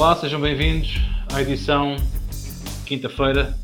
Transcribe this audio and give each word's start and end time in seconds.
Olá, 0.00 0.16
sejam 0.16 0.40
bem-vindos 0.40 0.94
à 1.30 1.42
edição 1.42 1.94
quinta-feira, 2.86 3.54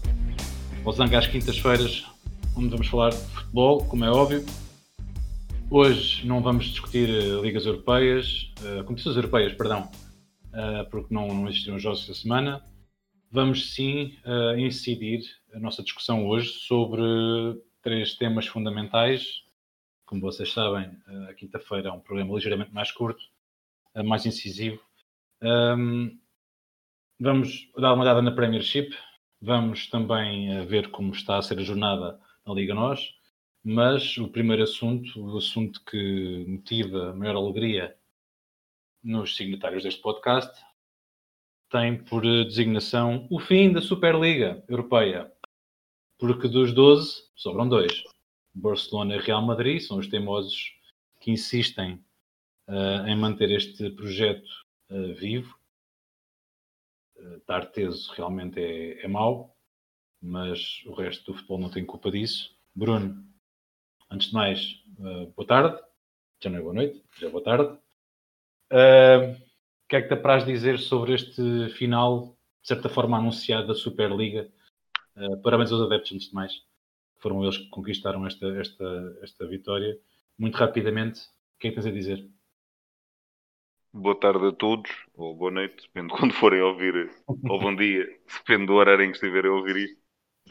ao 0.85 0.93
Zanga 0.93 1.19
às 1.19 1.27
quintas-feiras, 1.27 2.05
onde 2.55 2.69
vamos 2.69 2.89
falar 2.89 3.09
de 3.09 3.17
futebol, 3.17 3.83
como 3.87 4.05
é 4.05 4.11
óbvio. 4.11 4.45
Hoje 5.71 6.27
não 6.27 6.43
vamos 6.43 6.67
discutir 6.67 7.09
uh, 7.09 7.43
ligas 7.43 7.65
europeias, 7.65 8.53
uh, 8.61 8.85
competições 8.85 9.17
europeias, 9.17 9.55
perdão, 9.55 9.91
uh, 10.53 10.91
porque 10.91 11.15
não, 11.15 11.27
não 11.29 11.49
existiram 11.49 11.79
jogos 11.79 12.03
esta 12.03 12.13
semana. 12.13 12.63
Vamos 13.31 13.75
sim 13.75 14.15
incidir 14.59 15.23
a 15.55 15.59
nossa 15.59 15.83
discussão 15.83 16.27
hoje 16.27 16.51
sobre 16.51 17.01
três 17.81 18.15
temas 18.15 18.47
fundamentais. 18.47 19.43
Como 20.05 20.21
vocês 20.21 20.53
sabem, 20.53 20.91
a 21.31 21.33
quinta-feira 21.33 21.89
é 21.89 21.93
um 21.93 22.01
programa 22.01 22.35
ligeiramente 22.35 22.75
mais 22.75 22.93
curto, 22.93 23.25
mais 24.05 24.27
incisivo. 24.27 24.79
Um, 25.43 26.17
vamos 27.19 27.71
dar 27.77 27.95
uma 27.95 28.03
olhada 28.03 28.23
na 28.23 28.33
Premiership, 28.33 28.91
vamos 29.41 29.89
também 29.89 30.65
ver 30.67 30.91
como 30.91 31.13
está 31.13 31.39
a 31.39 31.43
ser 31.43 31.59
a 31.59 31.63
jornada 31.63 32.21
na 32.47 32.55
Liga 32.55 32.75
Nós, 32.75 33.15
mas 33.65 34.17
o 34.19 34.29
primeiro 34.29 34.63
assunto, 34.63 35.21
o 35.21 35.39
assunto 35.39 35.85
que 35.85 36.45
motiva 36.47 37.13
maior 37.15 37.37
alegria 37.37 37.97
nos 39.03 39.37
signatários 39.37 39.83
deste 39.83 40.01
podcast, 40.01 40.53
tem 41.71 42.03
por 42.05 42.23
designação 42.23 43.27
o 43.31 43.41
fim 43.41 43.73
da 43.73 43.81
Superliga 43.81 44.65
Europeia, 44.69 45.33
porque 46.19 46.49
dos 46.49 46.73
12 46.73 47.25
sobram 47.35 47.69
dois. 47.69 48.03
Barcelona 48.55 49.17
e 49.17 49.21
Real 49.21 49.43
Madrid 49.43 49.81
são 49.81 49.99
os 49.99 50.09
teimosos 50.09 50.73
que 51.21 51.31
insistem 51.31 52.03
uh, 52.69 53.07
em 53.07 53.17
manter 53.17 53.51
este 53.51 53.91
projeto 53.91 54.49
uh, 54.91 55.15
vivo. 55.15 55.55
Uh, 57.19 57.41
dar 57.47 57.67
teso 57.67 58.13
realmente 58.15 58.61
é, 58.61 59.05
é 59.05 59.09
mau, 59.09 59.57
mas 60.21 60.83
o 60.87 60.93
resto 60.93 61.33
do 61.33 61.37
futebol 61.37 61.59
não 61.59 61.71
tem 61.71 61.85
culpa 61.85 62.11
disso. 62.11 62.55
Bruno, 62.75 63.25
antes 64.11 64.29
de 64.29 64.35
mais, 64.35 64.85
uh, 64.99 65.27
boa 65.35 65.47
tarde. 65.47 65.83
Já 66.43 66.51
não 66.51 66.59
é 66.59 66.63
boa 66.63 66.75
noite, 66.75 67.03
já 67.19 67.29
é 67.29 67.31
boa 67.31 67.43
tarde. 67.43 67.79
Uh, 68.71 69.33
o 69.33 69.89
que 69.89 69.97
é 69.97 70.03
que 70.03 70.09
te 70.09 70.15
apraz 70.15 70.45
dizer 70.45 70.79
sobre 70.79 71.15
este 71.15 71.71
final, 71.71 72.37
de 72.61 72.69
certa 72.69 72.89
forma, 72.89 73.17
anunciado 73.17 73.69
da 73.69 73.75
Superliga? 73.75 74.51
Uh, 75.17 75.41
parabéns 75.41 75.73
aos 75.73 75.81
adeptos, 75.81 76.13
antes 76.13 76.29
de 76.29 76.35
mais. 76.35 76.53
Foram 77.19 77.43
eles 77.43 77.57
que 77.57 77.69
conquistaram 77.71 78.27
esta, 78.27 78.47
esta, 78.61 79.19
esta 79.23 79.47
vitória. 79.47 79.99
Muito 80.39 80.57
rapidamente, 80.57 81.21
o 81.21 81.59
que 81.59 81.69
é 81.69 81.71
que 81.71 81.77
tens 81.77 81.87
a 81.87 81.91
dizer? 81.91 82.29
Boa 83.99 84.15
tarde 84.21 84.47
a 84.49 84.53
todos, 84.53 84.91
ou 85.15 85.35
boa 85.35 85.51
noite, 85.51 85.87
depende 85.87 86.13
de 86.13 86.21
quando 86.21 86.35
forem 86.35 86.61
ouvir, 86.61 87.11
ou 87.27 87.59
bom 87.59 87.75
dia, 87.75 88.07
depende 88.29 88.67
do 88.67 88.75
horário 88.75 89.03
em 89.03 89.09
que 89.09 89.17
estiverem 89.17 89.51
a 89.51 89.55
ouvir 89.55 89.77
isto. 89.77 89.99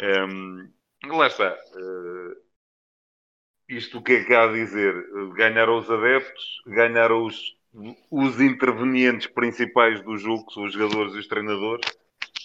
Um, 0.02 0.72
lá 1.06 1.28
está. 1.28 1.56
Uh, 1.76 2.36
isto 3.70 4.00
o 4.00 4.04
que 4.04 4.14
é 4.14 4.24
que 4.24 4.34
há 4.34 4.46
a 4.46 4.52
dizer? 4.52 4.96
Ganharam 5.36 5.78
os 5.78 5.92
adeptos, 5.92 6.44
ganharam 6.66 7.24
os, 7.24 7.56
os 8.10 8.42
intervenientes 8.42 9.28
principais 9.28 10.02
do 10.02 10.18
jogo, 10.18 10.48
que 10.48 10.54
são 10.56 10.64
os 10.64 10.74
jogadores 10.74 11.14
e 11.14 11.20
os 11.20 11.28
treinadores, 11.28 11.88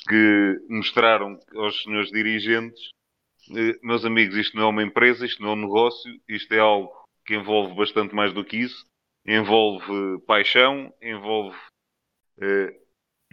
que 0.07 0.67
mostraram 0.69 1.41
aos 1.55 1.83
senhores 1.83 2.11
dirigentes, 2.11 2.91
eh, 3.57 3.79
meus 3.83 4.05
amigos, 4.05 4.37
isto 4.37 4.55
não 4.55 4.65
é 4.65 4.67
uma 4.67 4.83
empresa, 4.83 5.25
isto 5.25 5.43
não 5.43 5.51
é 5.51 5.53
um 5.55 5.63
negócio, 5.63 6.13
isto 6.29 6.53
é 6.53 6.59
algo 6.59 6.93
que 7.25 7.37
envolve 7.37 7.75
bastante 7.75 8.15
mais 8.15 8.35
do 8.35 8.45
que 8.45 8.59
isso, 8.59 8.90
envolve 9.31 10.21
paixão, 10.27 10.93
envolve 11.01 11.57
eh, 12.41 12.75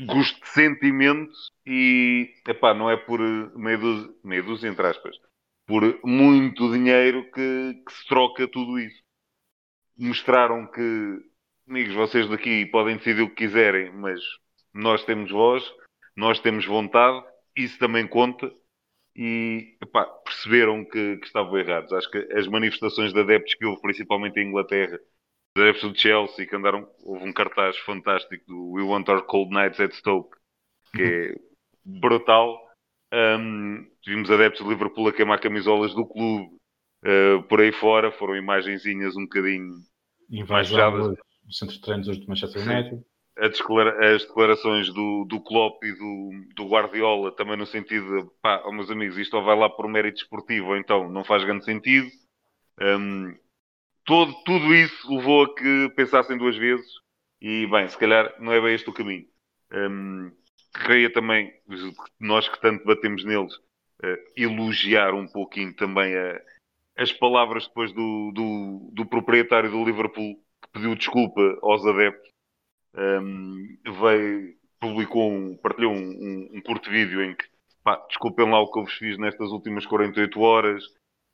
gosto 0.06 0.40
de 0.42 0.50
sentimento 0.50 1.34
e, 1.66 2.34
epá, 2.48 2.74
não 2.74 2.90
é 2.90 2.96
por 2.96 3.20
dúzia, 3.20 4.16
meio 4.24 4.44
dúzia 4.44 4.70
entre 4.70 4.86
aspas, 4.86 5.18
por 5.66 6.00
muito 6.04 6.72
dinheiro 6.72 7.24
que, 7.32 7.82
que 7.86 7.94
se 7.94 8.08
troca 8.08 8.48
tudo 8.48 8.80
isso. 8.80 9.02
Mostraram 9.98 10.68
que 10.68 11.20
amigos, 11.68 11.96
vocês 11.96 12.30
daqui 12.30 12.66
podem 12.68 12.98
decidir 12.98 13.24
o 13.24 13.30
que 13.30 13.48
quiserem, 13.48 13.92
mas 13.92 14.22
nós 14.74 15.04
temos 15.04 15.32
voz, 15.32 15.64
nós 16.16 16.40
temos 16.40 16.66
vontade, 16.66 17.26
isso 17.56 17.78
também 17.80 18.08
conta. 18.08 18.52
E 19.16 19.76
epá, 19.82 20.06
perceberam 20.06 20.86
que, 20.86 21.18
que, 21.18 21.26
estavam 21.26 21.58
errados. 21.58 21.92
Acho 21.92 22.10
que 22.12 22.20
as 22.34 22.48
manifestações 22.48 23.12
de 23.12 23.20
adeptos 23.20 23.56
que 23.56 23.66
houve, 23.66 23.82
principalmente 23.82 24.40
em 24.40 24.48
Inglaterra, 24.48 25.00
adeptos 25.58 25.92
do 25.92 25.98
Chelsea, 25.98 26.46
que 26.46 26.56
andaram, 26.56 26.88
houve 27.04 27.28
um 27.28 27.34
cartaz 27.34 27.78
fantástico 27.80 28.44
do 28.48 28.72
We 28.72 28.84
Want 28.84 29.08
Our 29.10 29.24
Cold 29.24 29.52
Nights 29.52 29.80
at 29.80 29.94
Stoke, 29.94 30.38
que 30.96 31.02
é 31.02 31.36
brutal. 31.84 32.60
Um, 33.14 33.88
vimos 34.06 34.30
adeptos 34.30 34.64
de 34.64 34.70
Liverpool 34.70 35.08
a 35.08 35.14
queimar 35.14 35.40
camisolas 35.40 35.94
do 35.94 36.06
clube, 36.06 36.50
uh, 37.06 37.44
por 37.44 37.62
aí 37.62 37.72
fora, 37.72 38.12
foram 38.12 38.36
imagenzinhas 38.36 39.16
um 39.16 39.24
bocadinho 39.24 39.76
invajadas 40.30 41.16
do 41.44 41.54
centro 41.54 41.76
de 41.76 41.82
treinos 41.82 42.08
hoje 42.08 42.20
do 42.20 42.28
Manchester 42.28 42.62
United. 42.62 43.04
Declara 43.40 44.16
as 44.16 44.26
declarações 44.26 44.92
do, 44.92 45.24
do 45.26 45.40
Klopp 45.40 45.84
e 45.84 45.94
do, 45.94 46.32
do 46.56 46.68
Guardiola 46.68 47.32
também 47.32 47.56
no 47.56 47.68
sentido 47.68 48.24
de, 48.24 48.30
pá, 48.42 48.64
oh, 48.66 48.72
meus 48.72 48.90
amigos, 48.90 49.16
isto 49.18 49.38
ou 49.38 49.44
vai 49.44 49.56
lá 49.56 49.70
por 49.70 49.88
mérito 49.88 50.22
esportivo 50.22 50.70
ou 50.70 50.78
então 50.78 51.08
não 51.08 51.24
faz 51.24 51.44
grande 51.44 51.64
sentido. 51.64 52.08
Um, 52.82 53.36
todo, 54.08 54.34
tudo 54.46 54.74
isso 54.74 55.16
levou 55.16 55.44
a 55.44 55.54
que 55.54 55.90
pensassem 55.96 56.38
duas 56.38 56.56
vezes 56.56 56.88
e, 57.42 57.68
bem, 57.68 57.88
se 57.90 57.98
calhar 57.98 58.34
não 58.40 58.54
é 58.54 58.62
bem 58.62 58.74
este 58.74 58.90
o 58.90 58.94
caminho. 58.94 59.28
Um, 59.72 60.32
queria 60.86 61.12
também, 61.12 61.54
nós 62.20 62.48
que 62.48 62.60
tanto 62.62 62.86
batemos 62.86 63.26
neles, 63.26 63.54
uh, 63.56 64.18
elogiar 64.36 65.14
um 65.14 65.28
pouquinho 65.28 65.76
também 65.76 66.16
a, 66.16 66.42
as 66.98 67.12
palavras 67.12 67.68
depois 67.68 67.92
do, 67.92 68.32
do, 68.34 68.90
do 68.94 69.06
proprietário 69.06 69.70
do 69.70 69.84
Liverpool 69.84 70.40
pediu 70.72 70.96
desculpa 70.96 71.42
aos 71.62 71.86
adeptos, 71.86 72.32
um, 72.96 73.78
veio, 74.02 74.56
publicou 74.80 75.32
um, 75.32 75.58
partilhou 75.58 75.94
um, 75.94 75.98
um, 75.98 76.50
um, 76.54 76.62
curto 76.62 76.90
vídeo 76.90 77.22
em 77.22 77.36
que 77.36 77.46
pá, 77.84 77.98
desculpem 78.08 78.50
lá 78.50 78.62
o 78.62 78.72
que 78.72 78.80
eu 78.80 78.84
vos 78.84 78.94
fiz 78.94 79.18
nestas 79.18 79.50
últimas 79.52 79.86
48 79.86 80.40
horas, 80.40 80.84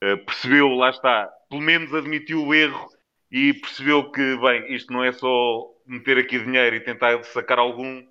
uh, 0.04 0.18
percebeu, 0.26 0.70
lá 0.70 0.90
está, 0.90 1.32
pelo 1.54 1.62
menos 1.62 1.94
admitiu 1.94 2.44
o 2.44 2.52
erro 2.52 2.90
e 3.32 3.54
percebeu 3.54 4.12
que, 4.12 4.38
bem, 4.38 4.74
isto 4.74 4.92
não 4.92 5.04
é 5.04 5.12
só 5.12 5.64
meter 5.86 6.18
aqui 6.18 6.40
dinheiro 6.40 6.76
e 6.76 6.80
tentar 6.80 7.24
sacar 7.26 7.60
algum, 7.60 8.04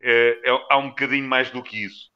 é, 0.00 0.40
é, 0.44 0.66
há 0.70 0.78
um 0.78 0.90
bocadinho 0.90 1.28
mais 1.28 1.50
do 1.50 1.60
que 1.60 1.84
isso. 1.84 2.12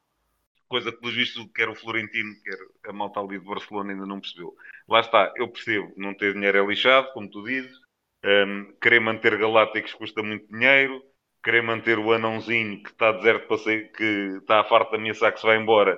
Coisa 0.68 0.92
que, 0.92 0.98
pelos 0.98 1.16
vistos, 1.16 1.44
quer 1.52 1.68
o 1.68 1.74
Florentino, 1.74 2.32
quer 2.44 2.90
a 2.90 2.92
malta 2.92 3.18
ali 3.18 3.40
de 3.40 3.44
Barcelona 3.44 3.90
ainda 3.92 4.06
não 4.06 4.20
percebeu. 4.20 4.54
Lá 4.88 5.00
está, 5.00 5.32
eu 5.34 5.48
percebo, 5.48 5.92
não 5.96 6.14
ter 6.14 6.32
dinheiro 6.32 6.58
é 6.58 6.64
lixado, 6.64 7.12
como 7.12 7.28
tu 7.28 7.42
dizes, 7.42 7.76
um, 8.24 8.72
querer 8.80 9.00
manter 9.00 9.36
Galácticos 9.36 9.94
custa 9.94 10.22
muito 10.22 10.46
dinheiro. 10.46 11.02
Querer 11.42 11.62
manter 11.62 11.96
o 11.98 12.12
anãozinho 12.12 12.82
que 12.82 12.90
está 12.90 13.12
deserto 13.12 13.56
que 13.96 14.38
está 14.40 14.60
a 14.60 14.64
farto 14.64 14.90
de 14.90 14.96
ameaçar 14.96 15.32
que 15.32 15.38
se 15.38 15.46
vai 15.46 15.56
embora, 15.56 15.96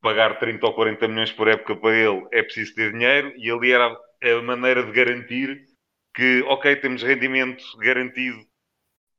pagar 0.00 0.38
30 0.38 0.66
ou 0.66 0.74
40 0.74 1.08
milhões 1.08 1.32
por 1.32 1.48
época 1.48 1.76
para 1.76 1.96
ele, 1.96 2.26
é 2.32 2.42
preciso 2.42 2.74
ter 2.74 2.92
dinheiro. 2.92 3.32
E 3.36 3.50
ali 3.50 3.72
era 3.72 3.86
a 3.86 4.42
maneira 4.42 4.82
de 4.84 4.92
garantir 4.92 5.66
que, 6.14 6.42
ok, 6.42 6.76
temos 6.76 7.02
rendimento 7.02 7.62
garantido. 7.78 8.38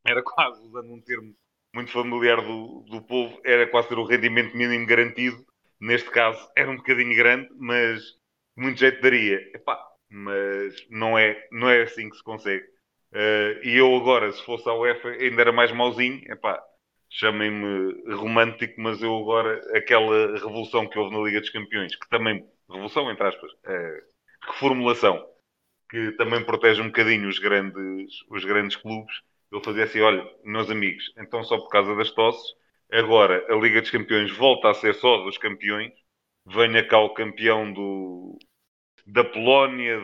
Era 0.05 0.21
quase, 0.23 0.61
usando 0.63 0.91
um 0.91 1.01
termo 1.01 1.35
muito 1.73 1.91
familiar 1.91 2.41
do, 2.41 2.83
do 2.89 3.01
povo, 3.01 3.39
era 3.45 3.67
quase 3.67 3.89
ter 3.89 3.97
o 3.97 4.03
rendimento 4.03 4.55
mínimo 4.55 4.85
garantido. 4.85 5.45
Neste 5.79 6.09
caso, 6.09 6.49
era 6.55 6.69
um 6.69 6.77
bocadinho 6.77 7.15
grande, 7.15 7.49
mas 7.57 8.01
muito 8.55 8.79
jeito 8.79 9.01
daria. 9.01 9.39
Epá, 9.55 9.79
mas 10.09 10.75
não 10.89 11.17
é, 11.17 11.47
não 11.51 11.69
é 11.69 11.83
assim 11.83 12.09
que 12.09 12.17
se 12.17 12.23
consegue. 12.23 12.65
Uh, 13.13 13.59
e 13.63 13.77
eu 13.77 13.95
agora, 13.95 14.31
se 14.31 14.43
fosse 14.45 14.67
a 14.69 14.73
UEFA, 14.73 15.09
ainda 15.09 15.41
era 15.41 15.51
mais 15.51 15.71
mauzinho. 15.71 16.21
Epá, 16.31 16.61
chamem-me 17.11 18.13
romântico, 18.15 18.79
mas 18.81 19.03
eu 19.03 19.15
agora, 19.17 19.61
aquela 19.77 20.33
revolução 20.33 20.87
que 20.87 20.97
houve 20.97 21.15
na 21.15 21.21
Liga 21.21 21.41
dos 21.41 21.49
Campeões, 21.49 21.95
que 21.95 22.09
também, 22.09 22.43
revolução 22.69 23.11
entre 23.11 23.27
aspas, 23.27 23.51
é, 23.65 24.03
reformulação, 24.47 25.23
que 25.89 26.13
também 26.13 26.43
protege 26.43 26.81
um 26.81 26.87
bocadinho 26.87 27.27
os 27.27 27.37
grandes, 27.37 28.13
os 28.29 28.45
grandes 28.45 28.77
clubes, 28.77 29.13
eu 29.51 29.61
fazia 29.61 29.83
assim, 29.83 29.99
olha, 29.99 30.25
meus 30.45 30.69
amigos, 30.69 31.13
então 31.17 31.43
só 31.43 31.57
por 31.57 31.69
causa 31.69 31.93
das 31.95 32.11
tosses, 32.11 32.55
agora 32.89 33.45
a 33.49 33.55
Liga 33.55 33.81
dos 33.81 33.91
Campeões 33.91 34.31
volta 34.31 34.69
a 34.69 34.73
ser 34.73 34.95
só 34.95 35.17
dos 35.17 35.37
campeões, 35.37 35.91
venha 36.45 36.87
cá 36.87 36.97
o 36.99 37.13
campeão 37.13 37.73
do, 37.73 38.39
da 39.05 39.25
Polónia, 39.25 39.99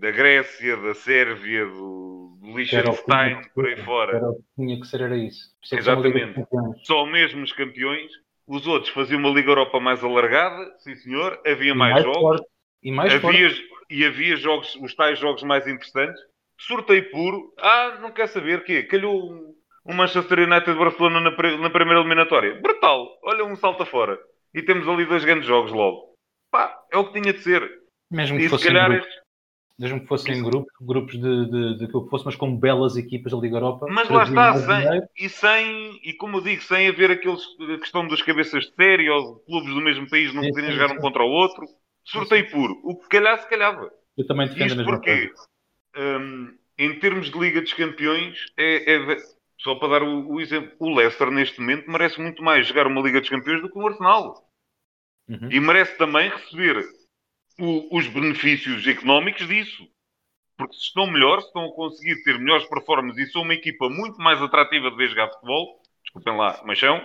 da 0.00 0.10
Grécia, 0.10 0.78
da 0.78 0.94
Sérvia, 0.94 1.66
do 1.66 2.21
Liechtenstein, 2.42 3.40
por 3.54 3.66
aí 3.66 3.76
fora. 3.84 4.16
Era 4.16 4.30
o 4.30 4.34
que 4.34 4.42
tinha 4.56 4.80
que 4.80 4.86
ser, 4.86 5.00
era 5.00 5.16
isso. 5.16 5.54
É 5.72 5.76
Exatamente. 5.76 6.44
Só 6.82 7.06
mesmo 7.06 7.44
os 7.44 7.52
campeões. 7.52 8.10
Os 8.46 8.66
outros 8.66 8.92
faziam 8.92 9.20
uma 9.20 9.30
Liga 9.30 9.50
Europa 9.50 9.78
mais 9.78 10.02
alargada, 10.02 10.74
sim 10.78 10.96
senhor. 10.96 11.40
Havia 11.46 11.74
mais, 11.74 11.94
mais, 11.94 12.04
jogos. 12.04 12.20
Forte. 12.20 12.46
E 12.82 12.90
mais 12.90 13.14
havia, 13.14 13.50
forte. 13.50 13.68
E 13.88 14.04
havia 14.04 14.36
jogos, 14.36 14.74
os 14.76 14.94
tais 14.94 15.18
jogos 15.18 15.44
mais 15.44 15.66
interessantes. 15.68 16.20
Sorteio 16.58 17.10
puro. 17.10 17.54
Ah, 17.58 17.98
não 18.00 18.10
quer 18.10 18.26
saber 18.26 18.64
quê? 18.64 18.82
Calhou 18.82 19.32
um, 19.32 19.54
o 19.84 19.94
Manchester 19.94 20.40
United 20.40 20.72
de 20.72 20.78
Barcelona 20.78 21.20
na, 21.20 21.30
na, 21.30 21.70
primeira 21.70 22.00
eliminatória. 22.00 22.60
Brutal! 22.60 23.18
Olha 23.22 23.44
um 23.44 23.56
salto 23.56 23.86
fora. 23.86 24.18
E 24.52 24.62
temos 24.62 24.88
ali 24.88 25.06
dois 25.06 25.24
grandes 25.24 25.46
jogos 25.46 25.72
logo. 25.72 26.14
Pá, 26.50 26.76
é 26.92 26.98
o 26.98 27.06
que 27.06 27.20
tinha 27.20 27.32
de 27.32 27.40
ser. 27.40 27.68
Mesmo 28.10 28.36
que 28.36 28.44
e 28.44 28.48
fosse 28.48 28.66
calhar 28.66 28.90
grupo, 28.90 29.06
este... 29.06 29.21
mesmo 29.78 30.00
que 30.00 30.06
fossem 30.06 30.42
grupos, 30.42 30.72
grupos 30.80 31.12
de, 31.14 31.46
de, 31.46 31.78
de 31.78 31.86
que 31.86 32.08
fosse, 32.08 32.24
mas 32.24 32.36
com 32.36 32.56
belas 32.56 32.96
equipas 32.96 33.32
da 33.32 33.38
Liga 33.38 33.56
Europa. 33.56 33.86
Mas 33.88 34.08
lá 34.08 34.24
está, 34.24 34.56
sem, 34.58 35.02
e 35.18 35.28
sem, 35.28 36.00
e 36.04 36.12
como 36.14 36.38
eu 36.38 36.42
digo, 36.42 36.62
sem 36.62 36.88
haver 36.88 37.10
aqueles 37.10 37.42
a 37.74 37.78
questão 37.78 38.06
das 38.06 38.22
cabeças 38.22 38.64
de 38.64 38.74
série 38.74 39.10
ou 39.10 39.36
clubes 39.40 39.74
do 39.74 39.80
mesmo 39.80 40.08
país 40.08 40.32
não 40.32 40.42
poderem 40.42 40.72
jogar 40.72 40.94
um 40.94 41.00
contra 41.00 41.22
o 41.22 41.30
outro. 41.30 41.66
Sorteio 42.04 42.50
puro. 42.50 42.80
O 42.82 42.96
que 42.96 43.08
calhar 43.08 43.38
se 43.38 43.48
calhava. 43.48 43.90
Eu 44.16 44.26
também 44.26 44.48
defendo 44.48 44.72
a 44.72 44.76
mesma 44.76 44.84
porque, 44.84 45.28
coisa. 45.28 45.46
Um, 45.96 46.56
em 46.78 46.98
termos 46.98 47.30
de 47.30 47.38
Liga 47.38 47.60
dos 47.60 47.72
Campeões, 47.72 48.38
é, 48.56 48.94
é, 48.94 49.16
só 49.58 49.76
para 49.76 49.88
dar 49.88 50.02
o, 50.02 50.32
o, 50.32 50.40
exemplo, 50.40 50.72
o 50.80 50.94
Leicester 50.94 51.30
neste 51.30 51.60
momento 51.60 51.90
merece 51.90 52.20
muito 52.20 52.42
mais 52.42 52.66
jogar 52.66 52.86
uma 52.86 53.00
Liga 53.00 53.20
dos 53.20 53.30
Campeões 53.30 53.62
do 53.62 53.70
que 53.70 53.78
o 53.78 53.86
Arsenal. 53.86 54.48
Uhum. 55.28 55.48
E 55.50 55.60
merece 55.60 55.96
também 55.96 56.28
receber 56.28 56.84
o, 57.62 57.96
os 57.96 58.08
benefícios 58.08 58.84
económicos 58.88 59.46
disso. 59.46 59.88
Porque 60.58 60.74
se 60.74 60.82
estão 60.82 61.06
melhores, 61.06 61.44
se 61.44 61.48
estão 61.48 61.64
a 61.64 61.72
conseguir 61.72 62.22
ter 62.24 62.38
melhores 62.38 62.66
performances 62.66 63.28
e 63.28 63.30
são 63.30 63.42
uma 63.42 63.54
equipa 63.54 63.88
muito 63.88 64.18
mais 64.18 64.42
atrativa 64.42 64.90
de 64.90 64.96
ver 64.96 65.08
jogar 65.08 65.28
futebol, 65.28 65.80
desculpem 66.02 66.36
lá, 66.36 66.60
machão, 66.64 67.00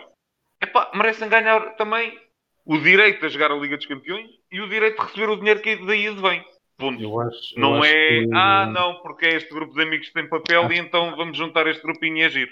epá, 0.61 0.91
merecem 0.95 1.29
ganhar 1.29 1.75
também 1.75 2.19
o 2.65 2.77
direito 2.77 3.25
a 3.25 3.29
jogar 3.29 3.51
a 3.51 3.55
Liga 3.55 3.77
dos 3.77 3.85
Campeões 3.85 4.29
e 4.51 4.59
o 4.59 4.67
direito 4.67 4.97
de 4.97 5.03
receber 5.03 5.29
o 5.29 5.37
dinheiro 5.37 5.61
que 5.61 5.75
daí 5.85 6.07
advém. 6.07 6.43
Ponto. 6.75 7.01
Eu 7.01 7.19
acho, 7.19 7.55
eu 7.55 7.61
não 7.61 7.83
é, 7.83 8.25
que... 8.25 8.29
ah, 8.33 8.65
não, 8.67 9.01
porque 9.01 9.25
é 9.25 9.35
este 9.35 9.49
grupo 9.49 9.73
de 9.73 9.81
amigos 9.81 10.07
que 10.07 10.13
tem 10.13 10.27
papel 10.27 10.63
acho... 10.63 10.73
e 10.73 10.77
então 10.77 11.15
vamos 11.15 11.37
juntar 11.37 11.65
este 11.67 11.81
grupinho 11.81 12.17
e 12.17 12.23
agir. 12.23 12.49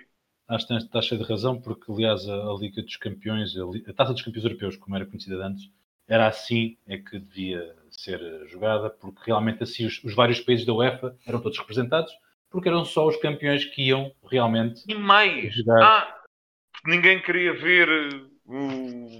Acho 0.47 0.67
que 0.67 0.73
estás 0.75 1.05
cheio 1.05 1.21
de 1.21 1.27
razão, 1.27 1.59
porque 1.59 1.91
aliás 1.91 2.27
a, 2.29 2.55
Liga 2.59 2.81
dos 2.81 2.97
Campeões, 2.97 3.55
a, 3.57 3.89
a 3.89 3.93
Taça 3.93 4.13
dos 4.13 4.21
Campeões 4.21 4.45
Europeus, 4.45 4.77
como 4.77 4.95
era 4.95 5.05
conhecida 5.05 5.43
antes, 5.43 5.69
era 6.07 6.27
assim 6.27 6.77
é 6.87 6.97
que 6.97 7.19
devia 7.19 7.75
ser 7.89 8.19
jogada, 8.47 8.89
porque 8.89 9.21
realmente 9.25 9.63
assim 9.63 9.85
os, 9.85 10.03
os, 10.03 10.13
vários 10.13 10.39
países 10.39 10.65
da 10.65 10.73
UEFA 10.73 11.15
eram 11.25 11.41
todos 11.41 11.57
representados, 11.57 12.13
porque 12.49 12.69
eram 12.69 12.85
só 12.85 13.07
os 13.07 13.17
campeões 13.17 13.65
que 13.65 13.87
iam 13.87 14.11
realmente. 14.29 14.83
E 14.87 14.95
mais, 14.95 15.53
jogar. 15.55 15.83
Ah, 15.83 16.23
ninguém 16.85 17.21
queria 17.21 17.53
ver 17.53 17.89
o 18.45 19.19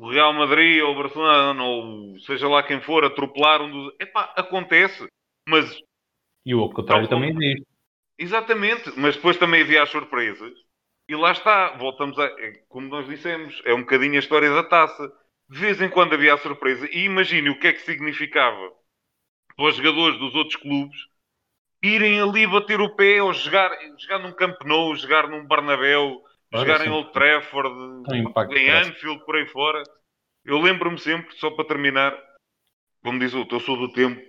o 0.00 0.10
Real 0.10 0.32
Madrid 0.32 0.82
ou 0.82 0.92
o 0.92 0.94
Barcelona 0.94 1.62
ou 1.62 2.18
seja 2.20 2.48
lá 2.48 2.62
quem 2.62 2.80
for 2.80 3.04
atropelar 3.04 3.60
um 3.60 3.70
dos. 3.70 3.94
Epá, 4.00 4.32
acontece. 4.34 5.06
Mas. 5.46 5.78
E 6.44 6.54
o 6.54 6.70
contrário 6.70 7.06
também 7.06 7.30
existe. 7.30 7.66
Exatamente, 8.18 8.92
mas 8.96 9.16
depois 9.16 9.36
também 9.36 9.62
havia 9.62 9.82
as 9.82 9.90
surpresas. 9.90 10.52
E 11.06 11.14
lá 11.14 11.32
está, 11.32 11.76
voltamos 11.76 12.18
a. 12.18 12.24
É, 12.24 12.62
como 12.68 12.88
nós 12.88 13.06
dissemos, 13.06 13.60
é 13.66 13.74
um 13.74 13.80
bocadinho 13.80 14.16
a 14.16 14.20
história 14.20 14.50
da 14.50 14.64
taça. 14.64 15.12
De 15.50 15.58
vez 15.58 15.80
em 15.80 15.90
quando 15.90 16.14
havia 16.14 16.34
a 16.34 16.38
surpresa. 16.38 16.88
E 16.92 17.04
imagine 17.04 17.50
o 17.50 17.58
que 17.58 17.66
é 17.66 17.72
que 17.72 17.80
significava 17.80 18.70
para 19.56 19.66
os 19.66 19.76
jogadores 19.76 20.18
dos 20.18 20.34
outros 20.34 20.56
clubes 20.56 20.96
irem 21.82 22.20
ali 22.20 22.46
bater 22.46 22.80
o 22.80 22.94
pé 22.94 23.22
ou 23.22 23.32
jogar, 23.32 23.70
jogar 23.98 24.18
num 24.20 24.32
Camp 24.32 24.62
Nou, 24.64 24.94
jogar 24.94 25.28
num 25.28 25.46
Bernabéu 25.46 26.22
jogar 26.52 26.86
em 26.86 26.90
Old 26.90 27.12
Trafford, 27.12 27.68
em 28.56 28.70
Anfield, 28.70 29.24
por 29.24 29.36
aí 29.36 29.46
fora. 29.46 29.82
Eu 30.44 30.58
lembro-me 30.60 30.98
sempre, 30.98 31.34
só 31.36 31.50
para 31.50 31.66
terminar, 31.66 32.16
como 33.02 33.18
diz 33.18 33.32
o 33.34 33.46
eu 33.50 33.60
sou 33.60 33.76
do 33.76 33.92
tempo 33.92 34.20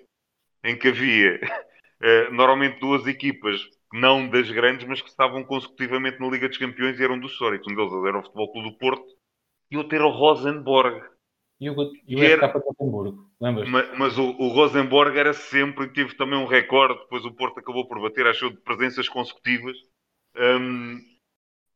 em 0.63 0.77
que 0.77 0.89
havia 0.89 1.39
uh, 1.39 2.31
normalmente 2.33 2.79
duas 2.79 3.07
equipas, 3.07 3.59
não 3.93 4.27
das 4.27 4.49
grandes, 4.51 4.85
mas 4.87 5.01
que 5.01 5.09
estavam 5.09 5.43
consecutivamente 5.43 6.19
na 6.19 6.27
Liga 6.27 6.47
dos 6.47 6.57
Campeões 6.57 6.99
e 6.99 7.03
eram 7.03 7.19
dos 7.19 7.31
históricos. 7.31 7.67
Um 7.71 7.75
deles 7.75 7.91
era 8.07 8.19
o 8.19 8.23
Futebol 8.23 8.51
Clube 8.51 8.71
do 8.71 8.77
Porto 8.77 9.20
e 9.71 9.77
outro 9.77 9.95
era 9.95 10.05
o 10.05 10.11
Rosenborg. 10.11 11.01
E 11.59 11.69
o, 11.69 11.75
e 12.07 12.15
o 12.15 12.23
era, 12.23 12.47
Rosenborg, 12.47 13.17
lembras? 13.39 13.69
Mas, 13.69 13.97
mas 13.97 14.17
o, 14.17 14.31
o, 14.31 14.49
Rosenborg 14.49 15.17
era 15.17 15.33
sempre, 15.33 15.87
teve 15.87 16.15
também 16.15 16.37
um 16.37 16.45
recorde, 16.45 16.99
depois 16.99 17.23
o 17.23 17.31
Porto 17.31 17.59
acabou 17.59 17.87
por 17.87 18.01
bater, 18.01 18.27
achou 18.27 18.49
de 18.49 18.57
presenças 18.57 19.07
consecutivas. 19.07 19.77
Um, 20.35 20.99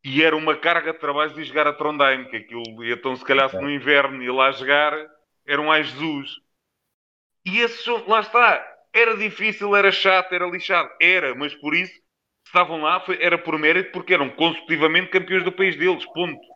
e 0.04 0.22
era 0.22 0.36
uma 0.36 0.56
carga 0.56 0.92
de 0.92 1.00
trabalho 1.00 1.34
de 1.34 1.44
jogar 1.44 1.68
a 1.68 1.74
Trondheim, 1.74 2.26
que 2.26 2.38
aquilo, 2.38 2.84
e 2.84 2.92
então 2.92 3.16
se 3.16 3.24
calhar 3.24 3.50
se 3.50 3.60
no 3.60 3.72
inverno 3.72 4.22
ia 4.22 4.34
lá 4.34 4.52
jogar, 4.52 4.94
era 5.46 5.62
um 5.62 5.72
ai 5.72 5.84
Jesus. 5.84 6.32
E 7.46 7.60
esse 7.60 7.90
lá 8.08 8.20
está, 8.20 8.76
era 8.94 9.16
difícil, 9.16 9.76
era 9.76 9.92
chato, 9.92 10.34
era 10.34 10.48
lixado, 10.48 10.90
era, 11.00 11.34
mas 11.36 11.54
por 11.56 11.76
isso 11.76 11.94
estavam 12.46 12.82
lá, 12.82 13.00
foi, 13.02 13.22
era 13.22 13.38
por 13.38 13.58
mérito, 13.58 13.92
porque 13.92 14.14
eram 14.14 14.30
consecutivamente 14.30 15.10
campeões 15.10 15.44
do 15.44 15.52
país 15.52 15.76
deles, 15.76 16.06
ponto. 16.06 16.55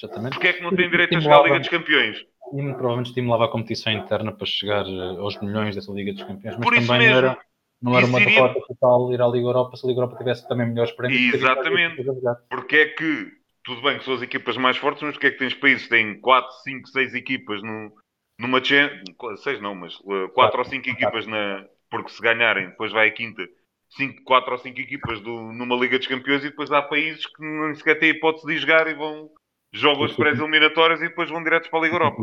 Exatamente. 0.00 0.34
Porque 0.34 0.48
é 0.48 0.52
que 0.52 0.62
não 0.62 0.74
têm 0.74 0.88
direito 0.88 1.16
a 1.16 1.20
jogar 1.20 1.40
a 1.40 1.42
Liga 1.42 1.58
dos 1.58 1.68
Campeões? 1.68 2.18
E 2.54 2.62
provavelmente 2.62 3.08
estimulava 3.08 3.44
a 3.44 3.48
competição 3.48 3.92
interna 3.92 4.32
para 4.32 4.46
chegar 4.46 4.86
eh, 4.86 5.18
aos 5.18 5.38
milhões 5.40 5.74
dessa 5.74 5.92
Liga 5.92 6.12
dos 6.12 6.22
Campeões, 6.22 6.56
mas 6.56 6.64
por 6.64 6.74
também 6.74 6.98
mesmo. 6.98 7.16
era 7.16 7.38
não 7.80 7.96
era 7.96 8.06
uma 8.06 8.20
iria... 8.20 8.34
derrota 8.34 8.60
total 8.66 9.12
ir 9.12 9.22
à 9.22 9.26
Liga 9.26 9.46
Europa 9.46 9.76
se 9.76 9.86
a 9.86 9.88
Liga 9.88 10.00
Europa 10.00 10.16
tivesse 10.16 10.48
também 10.48 10.66
melhores 10.66 10.92
prémios. 10.92 11.34
Exatamente. 11.34 12.04
Porque 12.48 12.76
é 12.76 12.86
que, 12.86 13.32
tudo 13.64 13.82
bem 13.82 13.98
que 13.98 14.04
são 14.04 14.14
as 14.14 14.22
equipas 14.22 14.56
mais 14.56 14.76
fortes, 14.76 15.02
mas 15.02 15.12
porque 15.12 15.28
é 15.28 15.30
que 15.30 15.38
tens 15.38 15.54
países 15.54 15.84
que 15.84 15.90
têm 15.90 16.20
4, 16.20 16.50
5, 16.62 16.88
6 16.88 17.14
equipas 17.14 17.62
no, 17.62 17.92
numa 18.38 18.62
Champions, 18.62 19.42
6 19.42 19.60
não, 19.60 19.74
mas 19.74 19.96
4 19.96 20.56
uh, 20.56 20.58
ou 20.58 20.64
5 20.64 20.88
equipas 20.88 21.26
na. 21.26 21.64
Porque 21.90 22.10
se 22.10 22.20
ganharem, 22.20 22.68
depois 22.68 22.92
vai 22.92 23.08
a 23.08 23.12
quinta. 23.12 23.42
5, 23.90 24.22
4 24.24 24.52
ou 24.52 24.58
5 24.58 24.80
equipas 24.80 25.20
do, 25.20 25.52
numa 25.52 25.76
Liga 25.76 25.98
dos 25.98 26.06
Campeões 26.06 26.44
e 26.44 26.50
depois 26.50 26.70
há 26.70 26.82
países 26.82 27.24
que 27.24 27.42
nem 27.42 27.74
sequer 27.74 27.98
têm 27.98 28.10
hipótese 28.10 28.46
de 28.46 28.58
jogar 28.58 28.86
e 28.86 28.94
vão 28.94 29.30
jogam 29.72 30.04
as 30.04 30.12
pré-eliminatórias 30.12 31.00
e 31.00 31.08
depois 31.08 31.30
vão 31.30 31.42
diretos 31.42 31.68
para 31.68 31.78
a 31.78 31.82
Liga 31.82 31.94
Europa. 31.94 32.22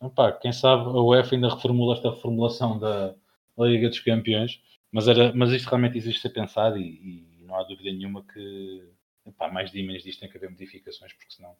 Opa, 0.00 0.32
quem 0.32 0.52
sabe 0.52 0.82
a 0.82 1.00
UEFA 1.00 1.34
ainda 1.34 1.54
reformula 1.54 1.94
esta 1.94 2.10
reformulação 2.10 2.78
da, 2.78 3.14
Liga 3.58 3.88
dos 3.88 4.00
Campeões, 4.00 4.60
mas, 4.90 5.06
era, 5.06 5.32
mas 5.34 5.50
isto 5.52 5.68
realmente 5.68 5.96
existe 5.96 6.18
a 6.18 6.22
ser 6.22 6.30
pensado 6.30 6.78
e, 6.78 7.38
e 7.40 7.44
não 7.44 7.54
há 7.54 7.62
dúvida 7.62 7.92
nenhuma 7.92 8.24
que 8.24 8.82
epá, 9.26 9.50
mais 9.50 9.70
de 9.70 9.82
menos 9.82 10.02
disto 10.02 10.20
tem 10.20 10.28
que 10.28 10.36
haver 10.36 10.50
modificações, 10.50 11.12
porque 11.12 11.32
senão 11.32 11.56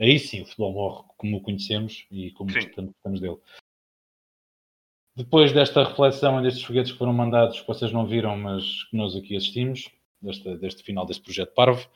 aí 0.00 0.18
sim 0.18 0.42
o 0.42 0.44
futebol 0.44 0.72
morre 0.72 1.04
como 1.16 1.36
o 1.36 1.40
conhecemos 1.40 2.06
e 2.10 2.32
como 2.32 2.52
gostamos 2.52 3.20
dele. 3.20 3.38
Depois 5.14 5.52
desta 5.52 5.84
reflexão 5.84 6.42
destes 6.42 6.62
foguetes 6.62 6.92
que 6.92 6.98
foram 6.98 7.12
mandados, 7.12 7.60
que 7.60 7.66
vocês 7.66 7.90
não 7.90 8.06
viram, 8.06 8.36
mas 8.36 8.84
que 8.84 8.96
nós 8.96 9.16
aqui 9.16 9.36
assistimos, 9.36 9.90
deste, 10.20 10.56
deste 10.58 10.82
final 10.82 11.06
deste 11.06 11.22
projeto 11.22 11.54
Parvo, 11.54 11.88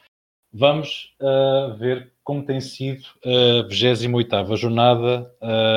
vamos 0.52 1.14
uh, 1.20 1.76
ver 1.76 2.12
como 2.24 2.44
tem 2.44 2.60
sido 2.60 3.04
a 3.24 3.62
28 3.68 4.56
jornada 4.56 5.32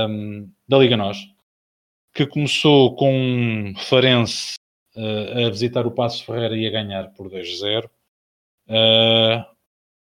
um, 0.09 0.49
da 0.67 0.77
Liga 0.77 0.97
Nós 0.97 1.33
que 2.13 2.27
começou 2.27 2.95
com 2.95 3.11
um 3.11 3.75
Farense 3.75 4.53
uh, 4.95 5.47
a 5.47 5.49
visitar 5.49 5.87
o 5.87 5.91
Passo 5.91 6.23
Ferreira 6.23 6.55
e 6.55 6.67
a 6.67 6.69
ganhar 6.69 7.11
por 7.13 7.29
2-0. 7.29 7.85
Uh, 7.85 7.89
eh, 8.69 9.45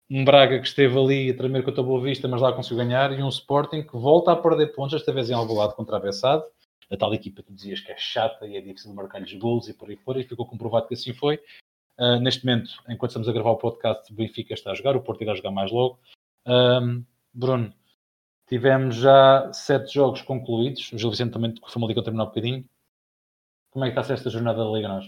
um 0.10 0.26
Braga 0.26 0.60
que 0.60 0.68
esteve 0.68 0.98
ali 0.98 1.30
a 1.30 1.38
tremer 1.38 1.64
com 1.64 1.70
a 1.70 1.84
Boa 1.84 2.02
Vista, 2.02 2.28
mas 2.28 2.42
lá 2.42 2.52
conseguiu 2.52 2.84
ganhar. 2.84 3.12
E 3.18 3.22
um 3.22 3.30
Sporting 3.30 3.84
que 3.84 3.96
volta 3.96 4.32
a 4.32 4.36
perder 4.36 4.74
pontos, 4.74 4.96
esta 4.96 5.14
vez 5.14 5.30
em 5.30 5.34
Alvalade 5.34 5.76
contra 5.76 5.98
a 5.98 6.00
Bessade. 6.00 6.44
A 6.92 6.98
tal 6.98 7.14
equipa 7.14 7.44
que 7.44 7.54
dizias 7.54 7.80
que 7.80 7.92
é 7.92 7.98
chata 7.98 8.48
e 8.48 8.58
é 8.58 8.62
difícil 8.62 8.92
marcar-lhes 8.92 9.32
gols 9.36 9.68
e 9.68 9.74
por 9.76 9.88
aí 9.88 9.96
fora. 9.98 10.20
E 10.20 10.24
ficou 10.24 10.48
comprovado 10.48 10.88
que 10.88 10.96
assim 10.96 11.14
foi. 11.14 11.40
Uh, 12.00 12.20
neste 12.22 12.46
momento, 12.46 12.72
enquanto 12.88 13.12
estamos 13.12 13.28
a 13.28 13.34
gravar 13.34 13.52
o 13.52 13.58
podcast, 13.58 14.12
o 14.12 14.16
Benfica 14.16 14.54
está 14.54 14.72
a 14.72 14.76
jogar, 14.76 14.96
o 14.96 15.02
Porto 15.02 15.22
irá 15.22 15.36
jogar 15.36 15.52
mais 15.52 15.70
logo. 15.72 16.00
Bruno, 17.34 17.74
Tivemos 18.50 18.96
já 18.96 19.54
sete 19.54 19.94
jogos 19.94 20.24
concluídos. 20.24 20.92
O 20.92 20.98
Gil 20.98 21.12
Vicente 21.12 21.34
também, 21.34 21.54
foi 21.54 21.80
uma 21.80 21.88
liga 21.88 22.04
terminar 22.04 22.24
um 22.24 22.30
bocadinho. 22.30 22.68
Como 23.70 23.86
é 23.86 23.92
que 23.92 24.00
está 24.00 24.12
a 24.12 24.16
esta 24.16 24.32
jornada 24.32 24.64
da 24.64 24.72
Liga 24.72 24.88
Nós? 24.88 25.06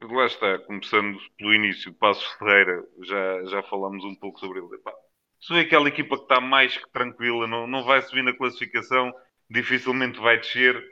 Lá 0.00 0.24
está, 0.24 0.58
começando 0.60 1.18
pelo 1.36 1.52
início, 1.52 1.92
Passos 1.92 2.24
Ferreira, 2.38 2.82
já, 3.02 3.44
já 3.44 3.62
falamos 3.64 4.02
um 4.02 4.14
pouco 4.16 4.40
sobre 4.40 4.60
ele. 4.60 4.68
Se 5.38 5.52
é 5.52 5.60
aquela 5.60 5.88
equipa 5.88 6.16
que 6.16 6.22
está 6.22 6.40
mais 6.40 6.74
que 6.74 6.90
tranquila, 6.90 7.46
não, 7.46 7.66
não 7.66 7.84
vai 7.84 8.00
subir 8.00 8.24
na 8.24 8.34
classificação, 8.34 9.12
dificilmente 9.50 10.18
vai 10.18 10.38
descer. 10.38 10.82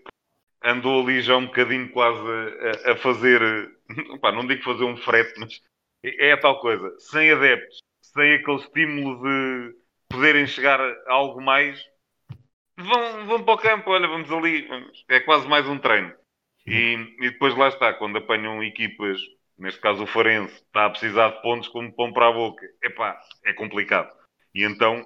Andou 0.62 1.02
ali 1.02 1.22
já 1.22 1.36
um 1.36 1.46
bocadinho 1.46 1.90
quase 1.90 2.20
a, 2.86 2.92
a 2.92 2.96
fazer, 2.96 3.40
epá, 4.14 4.30
não 4.30 4.46
digo 4.46 4.62
fazer 4.62 4.84
um 4.84 4.96
frete, 4.96 5.38
mas 5.38 5.60
é, 6.02 6.28
é 6.28 6.32
a 6.32 6.40
tal 6.40 6.60
coisa. 6.60 6.94
Sem 6.98 7.30
adeptos, 7.30 7.78
sem 8.02 8.34
aquele 8.34 8.56
estímulo 8.58 9.22
de 9.22 9.74
poderem 10.08 10.46
chegar 10.46 10.80
a 10.80 11.12
algo 11.12 11.40
mais, 11.40 11.82
vão, 12.76 13.26
vão 13.26 13.44
para 13.44 13.54
o 13.54 13.58
campo, 13.58 13.90
olha, 13.90 14.08
vamos 14.08 14.30
ali, 14.30 14.68
é 15.08 15.20
quase 15.20 15.48
mais 15.48 15.66
um 15.68 15.78
treino. 15.78 16.12
E, 16.66 16.94
e 17.20 17.30
depois 17.30 17.56
lá 17.56 17.68
está, 17.68 17.92
quando 17.94 18.18
apanham 18.18 18.62
equipas, 18.62 19.18
neste 19.58 19.80
caso 19.80 20.02
o 20.02 20.06
Farense, 20.06 20.54
está 20.54 20.86
a 20.86 20.90
precisar 20.90 21.30
de 21.30 21.42
pontos 21.42 21.68
como 21.68 21.94
pão 21.94 22.12
para 22.12 22.28
a 22.28 22.32
boca, 22.32 22.66
epá, 22.82 23.18
é 23.44 23.52
complicado. 23.52 24.10
E 24.54 24.64
então, 24.64 25.04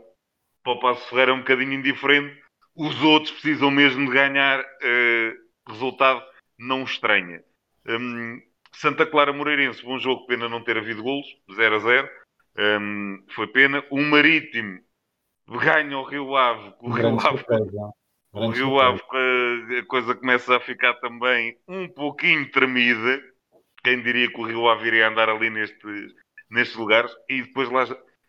para 0.62 0.72
o 0.72 0.80
Passo 0.80 1.08
Ferreira 1.08 1.32
é 1.32 1.34
um 1.34 1.40
bocadinho 1.40 1.74
indiferente, 1.74 2.42
os 2.74 3.00
outros 3.02 3.32
precisam 3.32 3.70
mesmo 3.70 4.06
de 4.06 4.12
ganhar 4.12 4.60
uh, 4.60 5.43
resultado 5.66 6.22
não 6.58 6.84
estranha. 6.84 7.42
Um, 7.86 8.40
Santa 8.72 9.06
Clara 9.06 9.32
Moreirense, 9.32 9.84
bom 9.84 9.98
jogo, 9.98 10.26
pena 10.26 10.48
não 10.48 10.62
ter 10.62 10.76
havido 10.76 11.02
golos, 11.02 11.26
0 11.54 11.76
a 11.76 11.78
0. 11.78 12.10
Um, 12.56 13.24
foi 13.34 13.46
pena. 13.48 13.84
O 13.90 14.00
Marítimo 14.00 14.80
ganha 15.48 15.98
o 15.98 16.04
Rio 16.04 16.36
Ave. 16.36 16.74
O 16.80 16.90
Rio 16.90 17.18
Ave, 17.18 17.44
o 18.32 18.48
Rio 18.48 18.80
Ave 18.80 19.00
a 19.78 19.86
coisa 19.86 20.14
começa 20.14 20.56
a 20.56 20.60
ficar 20.60 20.94
também 20.94 21.56
um 21.68 21.88
pouquinho 21.88 22.50
tremida. 22.50 23.22
Quem 23.82 24.02
diria 24.02 24.28
que 24.28 24.40
o 24.40 24.44
Rio 24.44 24.68
Ave 24.68 24.88
iria 24.88 25.08
andar 25.08 25.28
ali 25.28 25.50
neste, 25.50 26.14
nestes 26.50 26.76
lugares? 26.76 27.14
E 27.28 27.42
depois 27.42 27.70
lá 27.70 27.84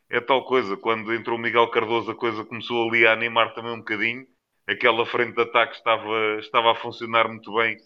é 0.10 0.20
tal 0.20 0.46
coisa, 0.46 0.77
quando 0.77 1.13
entrou 1.13 1.38
o 1.38 1.42
Miguel 1.42 1.70
Cardoso, 1.70 2.12
a 2.12 2.15
coisa 2.15 2.46
começou 2.46 2.88
ali 2.88 3.08
a 3.08 3.13
animar 3.13 3.54
também 3.54 3.72
um 3.72 3.80
bocadinho. 3.80 4.27
Aquela 4.67 5.05
frente 5.05 5.36
de 5.36 5.41
ataque 5.41 5.75
estava, 5.75 6.39
estava 6.39 6.72
a 6.72 6.75
funcionar 6.75 7.27
muito 7.27 7.53
bem 7.55 7.77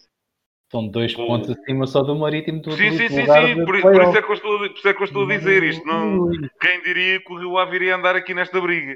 Estão 0.70 0.88
dois 0.88 1.16
com... 1.16 1.26
pontos 1.26 1.50
acima 1.50 1.88
só 1.88 2.04
do 2.04 2.16
Marítimo 2.16 2.62
do 2.62 2.72
Sim, 2.74 2.92
sim, 2.92 3.10
sim, 3.10 3.26
sim. 3.26 3.66
Por, 3.66 3.82
por, 3.82 4.04
isso 4.04 4.18
é 4.18 4.22
que 4.22 4.30
eu 4.30 4.36
estou, 4.36 4.60
por 4.60 4.68
isso 4.68 4.88
é 4.88 4.94
que 4.94 5.02
eu 5.02 5.06
estou 5.06 5.24
a 5.24 5.28
dizer 5.28 5.64
isto. 5.64 5.84
Não, 5.84 6.30
quem 6.62 6.84
diria 6.84 7.20
que 7.20 7.34
o 7.34 7.40
Rio 7.40 7.58
Ave 7.58 7.78
iria 7.78 7.96
andar 7.96 8.16
aqui 8.16 8.36
nesta 8.36 8.62
briga? 8.62 8.96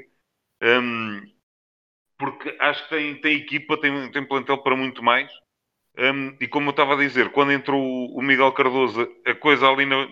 Um, 0.62 1.20
porque 2.16 2.56
acho 2.60 2.84
que 2.84 2.90
tem, 2.90 3.20
tem 3.20 3.36
equipa, 3.38 3.76
tem, 3.76 4.08
tem 4.12 4.24
plantel 4.24 4.58
para 4.58 4.76
muito 4.76 5.02
mais. 5.02 5.28
Um, 5.98 6.36
e 6.40 6.46
como 6.46 6.68
eu 6.68 6.70
estava 6.70 6.94
a 6.94 6.98
dizer, 6.98 7.32
quando 7.32 7.50
entrou 7.50 7.82
o 7.82 8.22
Miguel 8.22 8.52
Cardoso, 8.52 9.08
a 9.26 9.34
coisa 9.34 9.66
ali 9.66 9.84
na... 9.84 10.08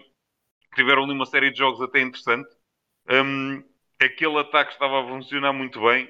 tiveram 0.75 1.05
ali 1.05 1.13
uma 1.13 1.27
série 1.27 1.53
de 1.53 1.59
jogos 1.59 1.81
até 1.81 2.01
interessante. 2.01 2.49
Um, 3.09 3.63
aquele 4.01 4.37
ataque 4.37 4.73
estava 4.73 5.01
a 5.01 5.07
funcionar 5.07 5.53
muito 5.53 5.81
bem. 5.81 6.09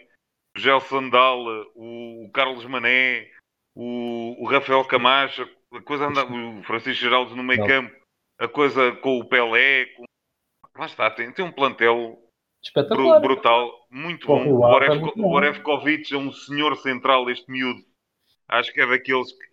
O 0.56 0.60
Gelson 0.60 1.08
Dalla, 1.08 1.64
o 1.74 2.30
Carlos 2.32 2.64
Mané, 2.66 3.28
o, 3.74 4.36
o 4.42 4.46
Rafael 4.46 4.84
Camacho, 4.84 5.48
a 5.72 5.80
coisa 5.80 6.06
anda, 6.06 6.24
o 6.24 6.62
Francisco 6.64 7.02
Geraldo 7.02 7.34
no 7.34 7.42
meio 7.42 7.66
campo, 7.66 7.94
a 8.38 8.48
coisa 8.48 8.92
com 8.96 9.18
o 9.18 9.24
Pelé, 9.24 9.86
com... 9.96 10.04
lá 10.78 10.86
está, 10.86 11.10
tem, 11.10 11.32
tem 11.32 11.44
um 11.44 11.52
plantel 11.52 12.18
Espetacular. 12.62 13.20
brutal, 13.20 13.70
muito 13.90 14.26
bom. 14.26 14.62
O 14.62 15.22
Borevkovic 15.22 16.12
é 16.14 16.16
um 16.16 16.32
senhor 16.32 16.76
central, 16.76 17.28
este 17.30 17.50
miúdo. 17.50 17.82
Acho 18.48 18.72
que 18.72 18.80
é 18.80 18.86
daqueles 18.86 19.32
que 19.32 19.52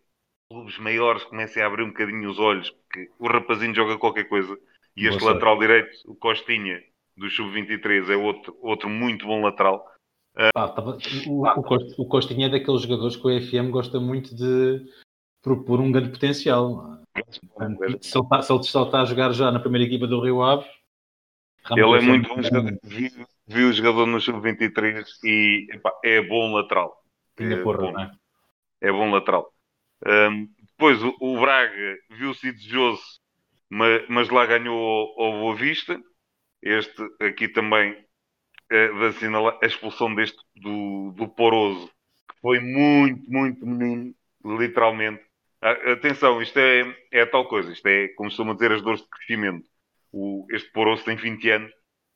clubes 0.51 0.77
maiores 0.79 1.23
comecem 1.23 1.63
a 1.63 1.67
abrir 1.67 1.83
um 1.83 1.89
bocadinho 1.89 2.29
os 2.29 2.39
olhos, 2.39 2.69
porque 2.69 3.09
o 3.17 3.27
rapazinho 3.27 3.73
joga 3.73 3.97
qualquer 3.97 4.25
coisa. 4.25 4.57
E 4.95 5.07
este 5.07 5.23
lateral 5.23 5.57
direito, 5.57 5.89
o 6.05 6.15
Costinha, 6.15 6.83
do 7.15 7.29
Sub-23, 7.29 8.09
é 8.09 8.17
outro, 8.17 8.57
outro 8.61 8.89
muito 8.89 9.25
bom 9.25 9.41
lateral. 9.41 9.85
Ah, 10.55 10.69
tava, 10.69 10.97
o, 11.27 11.43
o, 12.01 12.05
Costinha 12.07 12.47
é 12.47 12.49
daqueles 12.49 12.83
jogadores 12.83 13.17
que 13.17 13.27
o 13.27 13.41
FM 13.41 13.71
gosta 13.71 13.99
muito 13.99 14.33
de 14.33 14.89
propor 15.41 15.81
um 15.81 15.91
grande 15.91 16.11
potencial. 16.11 16.97
Se 18.01 18.17
ele, 18.17 18.23
está, 18.23 18.41
se 18.41 18.53
ele 18.53 18.61
está 18.61 19.01
a 19.01 19.05
jogar 19.05 19.33
já 19.33 19.51
na 19.51 19.59
primeira 19.59 19.85
equipa 19.85 20.07
do 20.07 20.21
Rio 20.21 20.41
Ave, 20.41 20.65
ele 21.71 21.97
é 21.97 22.01
muito 22.01 22.29
bom 22.29 22.41
jogador. 22.41 22.79
Vi, 22.83 23.11
vi 23.47 23.63
o 23.63 23.73
jogador 23.73 24.05
no 24.05 24.21
Sub-23 24.21 25.05
e 25.23 25.67
epá, 25.71 25.91
é 26.03 26.21
bom 26.21 26.53
lateral. 26.53 27.03
É, 27.37 27.55
porra, 27.57 27.91
bom. 27.91 27.99
É? 27.99 28.11
é 28.81 28.91
bom 28.91 29.11
lateral. 29.11 29.51
Um, 30.05 30.47
depois 30.71 31.03
o, 31.03 31.13
o 31.19 31.39
Braga 31.39 31.97
viu-se 32.11 32.51
desejoso, 32.53 33.01
mas, 33.69 34.05
mas, 34.07 34.29
lá 34.29 34.45
ganhou 34.45 35.13
ao 35.17 35.33
Boa 35.33 35.55
Vista. 35.55 35.99
Este 36.61 37.03
aqui 37.21 37.49
também 37.49 37.97
de 38.69 39.05
assinalar 39.07 39.57
a 39.61 39.65
expulsão 39.65 40.13
deste 40.13 40.37
do, 40.55 41.11
do 41.15 41.27
Poroso, 41.27 41.87
que 41.87 42.39
foi 42.41 42.59
muito, 42.59 43.29
muito 43.29 43.65
menino, 43.65 44.13
literalmente. 44.45 45.23
Atenção, 45.61 46.41
isto 46.41 46.57
é, 46.57 46.95
é 47.11 47.25
tal 47.25 47.47
coisa, 47.47 47.71
isto 47.71 47.85
é, 47.87 48.07
como 48.09 48.29
costuma 48.29 48.53
dizer, 48.53 48.71
as 48.71 48.81
dores 48.81 49.01
de 49.01 49.09
crescimento. 49.09 49.67
O, 50.11 50.45
este 50.51 50.71
Poroso 50.71 51.03
tem 51.03 51.15
20 51.15 51.49
anos 51.49 51.71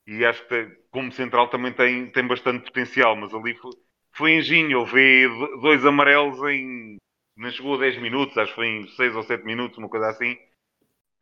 e 0.07 0.25
acho 0.25 0.47
que, 0.47 0.65
como 0.91 1.11
central, 1.11 1.49
também 1.49 1.73
tem, 1.73 2.09
tem 2.11 2.27
bastante 2.27 2.65
potencial, 2.65 3.15
mas 3.15 3.33
ali 3.33 3.55
foi, 3.55 3.71
foi 4.11 4.31
engenho. 4.33 4.79
Houve 4.79 5.27
dois 5.61 5.85
amarelos 5.85 6.39
em. 6.49 6.97
Não 7.35 7.49
chegou 7.49 7.75
a 7.75 7.79
10 7.79 7.97
minutos, 7.99 8.37
acho 8.37 8.51
que 8.51 8.55
foi 8.55 8.67
em 8.67 8.87
6 8.87 9.15
ou 9.15 9.23
7 9.23 9.43
minutos, 9.43 9.77
uma 9.77 9.89
coisa 9.89 10.09
assim. 10.09 10.37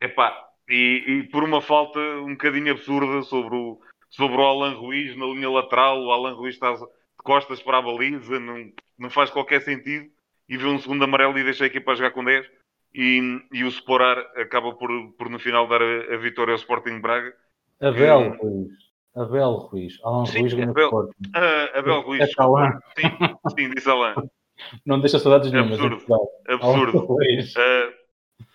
Epá, 0.00 0.36
e, 0.68 1.04
e 1.06 1.22
por 1.30 1.42
uma 1.44 1.60
falta 1.62 1.98
um 1.98 2.32
bocadinho 2.32 2.72
absurda 2.72 3.22
sobre 3.22 3.54
o, 3.56 3.80
sobre 4.12 4.36
o 4.36 4.44
Alan 4.44 4.74
Ruiz 4.74 5.16
na 5.16 5.26
linha 5.26 5.50
lateral. 5.50 6.00
O 6.02 6.12
Alan 6.12 6.34
Ruiz 6.34 6.54
está 6.54 6.72
de 6.72 6.84
costas 7.18 7.62
para 7.62 7.78
a 7.78 7.82
baliza, 7.82 8.38
não, 8.38 8.70
não 8.98 9.10
faz 9.10 9.30
qualquer 9.30 9.62
sentido. 9.62 10.06
E 10.48 10.56
vê 10.56 10.66
um 10.66 10.78
segundo 10.78 11.02
amarelo 11.02 11.38
e 11.38 11.44
deixa 11.44 11.64
a 11.64 11.66
equipa 11.66 11.92
a 11.92 11.94
jogar 11.94 12.10
com 12.10 12.24
10. 12.24 12.46
E, 12.94 13.40
e 13.52 13.64
o 13.64 13.68
Sporar 13.68 14.18
acaba 14.36 14.74
por, 14.74 14.90
por 15.16 15.30
no 15.30 15.38
final 15.38 15.66
dar 15.66 15.80
a, 15.80 16.14
a 16.14 16.16
vitória 16.18 16.52
ao 16.52 16.58
Sporting 16.58 17.00
Braga. 17.00 17.34
Abel 17.80 18.18
um, 18.18 18.36
Ruiz. 18.36 18.72
Abel 19.16 19.52
Ruiz. 19.52 19.98
Alan 20.04 20.26
sim, 20.26 20.40
Ruiz 20.40 20.52
Abel, 20.52 20.84
Sporting. 20.84 21.22
Uh, 21.34 21.78
Abel 21.78 22.00
Ruiz. 22.02 22.20
É 22.20 22.26
sim, 22.26 23.36
sim, 23.56 23.70
disse 23.70 23.88
Alan. 23.90 24.14
Não 24.84 25.00
deixa 25.00 25.18
saudades 25.18 25.50
nenhuma. 25.50 25.74
Absurdo. 25.74 26.28
É 26.46 26.54
absurdo. 26.54 26.98
Uh, 26.98 28.01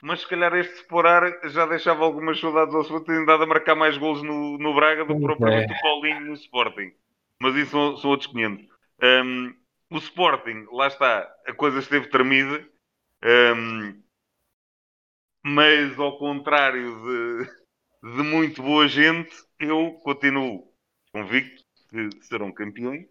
mas 0.01 0.21
se 0.21 0.27
calhar 0.27 0.53
este 0.55 0.77
separar 0.77 1.49
já 1.49 1.65
deixava 1.65 2.03
algumas 2.03 2.39
saudades 2.39 2.73
ao 2.73 2.81
Sporting, 2.81 3.25
dado 3.25 3.43
a 3.43 3.47
marcar 3.47 3.75
mais 3.75 3.97
gols 3.97 4.21
no, 4.21 4.57
no 4.57 4.73
Braga 4.73 5.05
do 5.05 5.15
que 5.15 5.21
propriamente 5.21 5.73
é. 5.73 5.75
o 5.75 5.81
Paulinho 5.81 6.21
no 6.21 6.33
Sporting. 6.33 6.93
Mas 7.41 7.55
isso 7.55 7.71
são, 7.71 7.97
são 7.97 8.09
outros 8.11 8.31
500. 8.31 8.65
Um, 9.03 9.55
o 9.89 9.97
Sporting, 9.97 10.67
lá 10.71 10.87
está, 10.87 11.31
a 11.45 11.53
coisa 11.53 11.79
esteve 11.79 12.07
tremida, 12.07 12.67
um, 13.55 14.01
mas 15.43 15.97
ao 15.99 16.17
contrário 16.17 17.01
de, 17.01 18.15
de 18.15 18.23
muito 18.23 18.61
boa 18.61 18.87
gente, 18.87 19.33
eu 19.59 19.93
continuo 20.03 20.67
convicto 21.11 21.63
que 21.89 22.09
serão 22.25 22.51
campeões, 22.51 23.07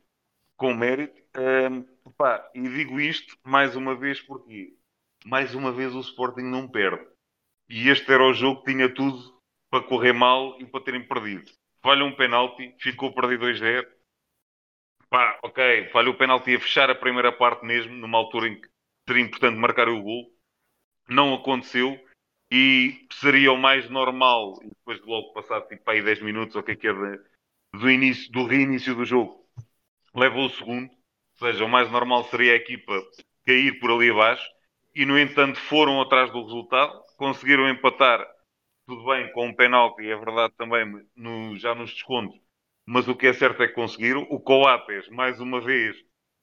com 0.56 0.74
mérito. 0.74 1.14
Um, 1.36 2.10
pá, 2.12 2.50
e 2.54 2.62
digo 2.62 3.00
isto 3.00 3.36
mais 3.44 3.74
uma 3.74 3.94
vez 3.94 4.20
porque 4.20 4.74
mais 5.26 5.56
uma 5.56 5.72
vez 5.72 5.92
o 5.92 6.00
Sporting 6.00 6.42
não 6.42 6.68
perde. 6.68 7.04
E 7.68 7.88
este 7.88 8.12
era 8.12 8.24
o 8.24 8.32
jogo 8.32 8.62
que 8.62 8.70
tinha 8.70 8.88
tudo 8.88 9.36
para 9.68 9.82
correr 9.82 10.12
mal 10.12 10.56
e 10.60 10.64
para 10.64 10.84
terem 10.84 11.06
perdido. 11.06 11.50
Falha 11.82 12.04
um 12.04 12.14
penalti, 12.14 12.72
ficou 12.78 13.12
perdido 13.12 13.44
2-0. 13.44 13.84
Pá, 15.10 15.38
ok, 15.42 15.88
falha 15.88 16.10
o 16.10 16.16
penalti 16.16 16.54
a 16.54 16.60
fechar 16.60 16.90
a 16.90 16.94
primeira 16.94 17.32
parte 17.32 17.66
mesmo, 17.66 17.92
numa 17.92 18.18
altura 18.18 18.48
em 18.48 18.60
que 18.60 18.68
seria 19.08 19.24
importante 19.24 19.58
marcar 19.58 19.88
o 19.88 20.00
gol. 20.00 20.32
Não 21.08 21.34
aconteceu 21.34 21.98
e 22.52 23.04
seria 23.12 23.52
o 23.52 23.58
mais 23.58 23.90
normal, 23.90 24.60
depois 24.62 25.00
de 25.00 25.06
logo 25.06 25.32
passar 25.32 25.60
tipo 25.62 25.90
aí 25.90 26.02
10 26.02 26.22
minutos, 26.22 26.54
ou 26.54 26.62
o 26.62 26.64
que 26.64 26.72
é 26.72 26.76
que 26.76 26.86
é 26.86 26.92
do, 26.92 27.90
início, 27.90 28.30
do 28.30 28.44
reinício 28.44 28.94
do 28.94 29.04
jogo, 29.04 29.44
leva 30.14 30.38
o 30.38 30.48
segundo. 30.50 30.88
Ou 30.88 31.48
seja, 31.48 31.64
o 31.64 31.68
mais 31.68 31.90
normal 31.90 32.22
seria 32.24 32.52
a 32.52 32.56
equipa 32.56 32.92
cair 33.44 33.80
por 33.80 33.90
ali 33.90 34.10
abaixo 34.10 34.55
e, 34.96 35.06
no 35.06 35.18
entanto, 35.18 35.58
foram 35.60 36.00
atrás 36.00 36.30
do 36.32 36.42
resultado, 36.42 37.02
conseguiram 37.18 37.68
empatar, 37.68 38.26
tudo 38.86 39.04
bem, 39.06 39.32
com 39.32 39.46
um 39.48 39.54
penalti, 39.54 40.06
é 40.08 40.16
verdade 40.16 40.54
também, 40.56 40.86
no, 41.16 41.56
já 41.58 41.74
nos 41.74 41.92
descontos, 41.92 42.38
mas 42.86 43.08
o 43.08 43.16
que 43.16 43.26
é 43.28 43.32
certo 43.34 43.62
é 43.62 43.68
que 43.68 43.74
conseguiram. 43.74 44.22
O 44.30 44.40
Coates, 44.40 45.08
mais 45.10 45.40
uma 45.40 45.60
vez, 45.60 45.96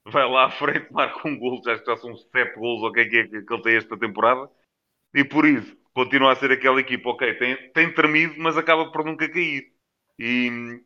vai 0.06 0.28
lá 0.30 0.46
à 0.46 0.52
frente, 0.52 0.92
marca 0.94 1.28
um 1.28 1.38
gol, 1.38 1.62
já, 1.64 1.76
já 1.78 1.98
são 1.98 2.16
sete 2.18 2.56
gols, 2.60 2.84
o 2.84 2.92
que 2.92 3.02
é 3.02 3.06
que, 3.10 3.18
é 3.20 3.28
que 3.28 3.54
ele 3.54 3.62
tem 3.64 3.76
esta 3.78 3.98
temporada, 3.98 4.50
e 5.14 5.24
por 5.24 5.46
isso, 5.46 5.76
continua 5.94 6.32
a 6.34 6.36
ser 6.36 6.52
aquela 6.52 6.80
equipa, 6.82 7.10
ok, 7.10 7.36
tem, 7.36 7.72
tem 7.74 7.94
tremido, 7.94 8.36
mas 8.40 8.58
acaba 8.58 8.92
por 8.92 9.06
nunca 9.06 9.30
cair. 9.30 9.72
E, 10.20 10.82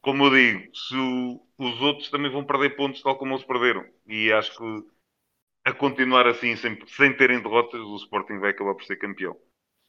como 0.00 0.26
eu 0.26 0.30
digo, 0.30 0.76
se 0.76 0.96
o, 0.96 1.46
os 1.58 1.80
outros 1.80 2.10
também 2.10 2.30
vão 2.30 2.44
perder 2.44 2.76
pontos 2.76 3.02
tal 3.02 3.16
como 3.18 3.34
eles 3.34 3.44
perderam. 3.44 3.84
E 4.06 4.32
acho 4.32 4.56
que 4.56 4.91
a 5.64 5.72
continuar 5.72 6.26
assim, 6.26 6.56
sem, 6.56 6.78
sem 6.86 7.16
terem 7.16 7.40
derrotas, 7.40 7.80
o 7.80 7.96
Sporting 7.96 8.38
vai 8.38 8.50
acabar 8.50 8.74
por 8.74 8.84
ser 8.84 8.96
campeão. 8.96 9.36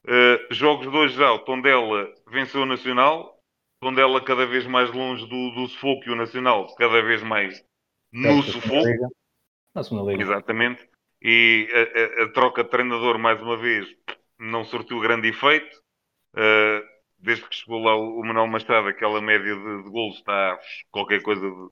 Uh, 0.05 0.53
jogos 0.53 0.89
de 0.89 0.95
hoje 0.95 1.15
já, 1.15 1.31
o 1.31 1.39
Tondela 1.39 2.13
venceu 2.29 2.61
o 2.61 2.65
Nacional, 2.65 3.39
Tondela 3.79 4.23
cada 4.23 4.45
vez 4.45 4.65
mais 4.65 4.91
longe 4.91 5.27
do, 5.27 5.51
do 5.51 5.67
sufoco 5.67 6.03
e 6.07 6.11
o 6.11 6.15
Nacional 6.15 6.73
cada 6.75 7.01
vez 7.01 7.23
mais 7.23 7.63
no 8.11 8.39
é, 8.39 8.41
sufoco. 8.43 9.13
Na 9.73 9.83
segunda 9.83 10.11
liga. 10.11 10.23
Exatamente. 10.23 10.87
E 11.21 11.67
a, 11.73 12.21
a, 12.21 12.25
a, 12.25 12.31
troca 12.33 12.63
de 12.63 12.69
treinador, 12.69 13.17
mais 13.17 13.41
uma 13.41 13.57
vez, 13.57 13.87
não 14.37 14.63
surtiu 14.63 14.99
grande 14.99 15.29
efeito. 15.29 15.81
Uh, 16.33 16.85
desde 17.17 17.47
que 17.47 17.55
chegou 17.55 17.81
lá 17.81 17.95
o, 17.95 18.21
Manuel 18.23 18.47
Machado, 18.47 18.87
aquela 18.87 19.21
média 19.21 19.55
de, 19.55 19.83
de 19.83 19.89
golos 19.89 20.17
está 20.17 20.59
qualquer 20.91 21.21
coisa 21.21 21.41
de 21.49 21.67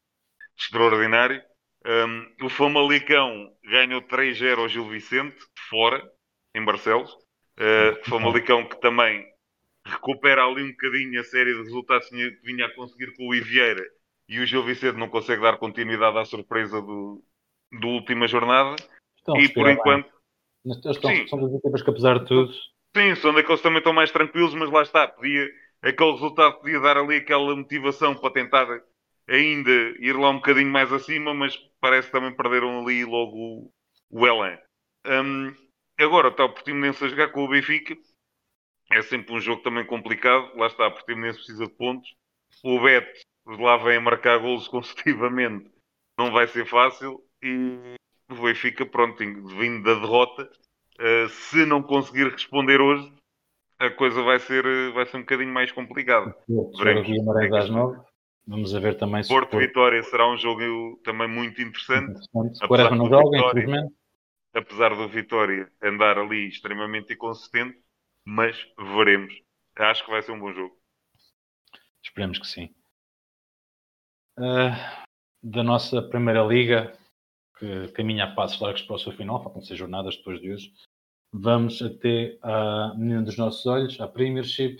extraordinário. 0.58 1.41
Um, 1.85 2.45
o 2.45 2.50
Famalicão 2.50 3.51
ganhou 3.63 4.01
3-0 4.01 4.59
ao 4.59 4.69
Gil 4.69 4.88
Vicente, 4.88 5.38
fora, 5.69 6.01
em 6.55 6.63
Barcelos. 6.63 7.11
Uh, 7.57 8.09
Famalicão 8.09 8.67
que 8.67 8.79
também 8.79 9.25
recupera 9.85 10.45
ali 10.45 10.63
um 10.63 10.71
bocadinho 10.71 11.19
a 11.19 11.23
série 11.23 11.53
de 11.53 11.63
resultados 11.63 12.07
que 12.07 12.29
vinha 12.43 12.67
a 12.67 12.75
conseguir 12.75 13.13
com 13.15 13.27
o 13.27 13.35
Ivieira 13.35 13.83
e 14.29 14.39
o 14.39 14.45
Gil 14.45 14.63
Vicente 14.63 14.97
não 14.97 15.09
consegue 15.09 15.41
dar 15.41 15.57
continuidade 15.57 16.17
à 16.17 16.25
surpresa 16.25 16.81
do, 16.81 17.23
do 17.71 17.88
última 17.88 18.27
jornada. 18.27 18.75
Estão 19.17 19.38
e 19.38 19.50
por 19.50 19.69
enquanto. 19.69 20.09
Estão, 20.65 21.27
são 21.27 21.39
duas 21.39 21.53
equipas 21.55 21.81
que, 21.81 21.89
apesar 21.89 22.19
de 22.19 22.27
tudo, 22.27 22.53
Sim, 22.95 23.15
são 23.15 23.33
daqueles 23.33 23.61
também 23.61 23.77
estão 23.77 23.93
mais 23.93 24.11
tranquilos, 24.11 24.53
mas 24.53 24.69
lá 24.69 24.81
está, 24.81 25.07
podia, 25.07 25.50
aquele 25.81 26.11
resultado 26.11 26.59
podia 26.59 26.79
dar 26.79 26.97
ali 26.97 27.17
aquela 27.17 27.55
motivação 27.55 28.13
para 28.15 28.33
tentar 28.33 28.67
ainda 29.31 29.71
ir 29.71 30.13
lá 30.13 30.29
um 30.29 30.35
bocadinho 30.35 30.69
mais 30.69 30.91
acima, 30.91 31.33
mas 31.33 31.55
parece 31.79 32.07
que 32.07 32.13
também 32.13 32.35
perderam 32.35 32.81
ali 32.81 33.05
logo 33.05 33.71
o, 34.09 34.27
Elan. 34.27 34.57
Um, 35.05 35.55
agora 35.97 36.27
está 36.27 36.45
o 36.45 36.53
Portimonense 36.53 37.03
a 37.03 37.07
jogar 37.07 37.29
com 37.29 37.45
o 37.45 37.47
Benfica. 37.47 37.97
É 38.91 39.01
sempre 39.01 39.33
um 39.33 39.39
jogo 39.39 39.63
também 39.63 39.85
complicado. 39.85 40.53
Lá 40.57 40.67
está, 40.67 40.88
o 40.88 40.91
Portimonense 40.91 41.38
precisa 41.38 41.65
de 41.65 41.73
pontos. 41.73 42.13
O 42.63 42.79
Beto 42.81 43.21
lá 43.45 43.77
vem 43.77 43.97
a 43.97 44.01
marcar 44.01 44.38
golos 44.38 44.67
consecutivamente. 44.69 45.71
Não 46.19 46.31
vai 46.31 46.47
ser 46.47 46.65
fácil. 46.65 47.23
E 47.41 47.95
o 48.29 48.35
Benfica, 48.35 48.85
pronto, 48.85 49.17
vindo 49.17 49.83
da 49.83 49.95
derrota, 49.95 50.51
uh, 51.00 51.29
se 51.29 51.65
não 51.65 51.81
conseguir 51.81 52.29
responder 52.29 52.81
hoje, 52.81 53.11
a 53.79 53.89
coisa 53.89 54.21
vai 54.21 54.39
ser, 54.39 54.91
vai 54.91 55.05
ser 55.05 55.17
um 55.17 55.21
bocadinho 55.21 55.53
mais 55.53 55.71
complicada. 55.71 56.35
Veremos. 56.77 57.09
às 57.53 57.69
nove. 57.69 58.10
Vamos 58.48 58.74
a 58.74 58.79
ver 58.79 58.98
também 58.98 59.24
se 59.24 59.29
Porto 59.29 59.57
Vitória 59.57 60.01
será 60.03 60.27
um 60.29 60.38
jogo 60.38 61.00
também 61.03 61.27
muito 61.27 61.62
interessante. 61.62 62.12
interessante. 62.33 62.63
Apesar, 62.63 62.89
do 62.89 63.07
joga, 63.07 63.53
Vitória, 63.53 63.91
apesar 64.53 64.95
do 64.95 65.07
Vitória 65.07 65.71
andar 65.81 66.17
ali 66.17 66.48
extremamente 66.48 67.13
inconsistente, 67.13 67.77
mas 68.25 68.57
veremos. 68.77 69.33
Acho 69.75 70.03
que 70.03 70.12
vai 70.12 70.21
ser 70.21 70.31
um 70.31 70.39
bom 70.39 70.51
jogo. 70.51 70.75
Esperemos 72.03 72.39
que 72.39 72.48
sim. 72.48 72.74
Uh, 74.38 74.74
da 75.43 75.63
nossa 75.63 76.01
primeira 76.01 76.43
liga, 76.43 76.98
que 77.57 77.88
caminha 77.89 78.25
a 78.25 78.36
passos 78.36 78.60
largos 78.60 78.81
para 78.81 78.95
o 78.95 79.00
seu 79.00 79.12
final, 79.12 79.41
faltam 79.43 79.62
seis 79.62 79.77
jornadas 79.79 80.17
depois 80.17 80.41
de 80.41 80.51
hoje. 80.51 80.74
Vamos 81.31 81.81
até 81.81 82.38
a 82.41 82.93
menina 82.98 83.21
dos 83.21 83.38
nossos 83.38 83.65
olhos, 83.65 84.00
a 84.01 84.07
Premiership. 84.07 84.77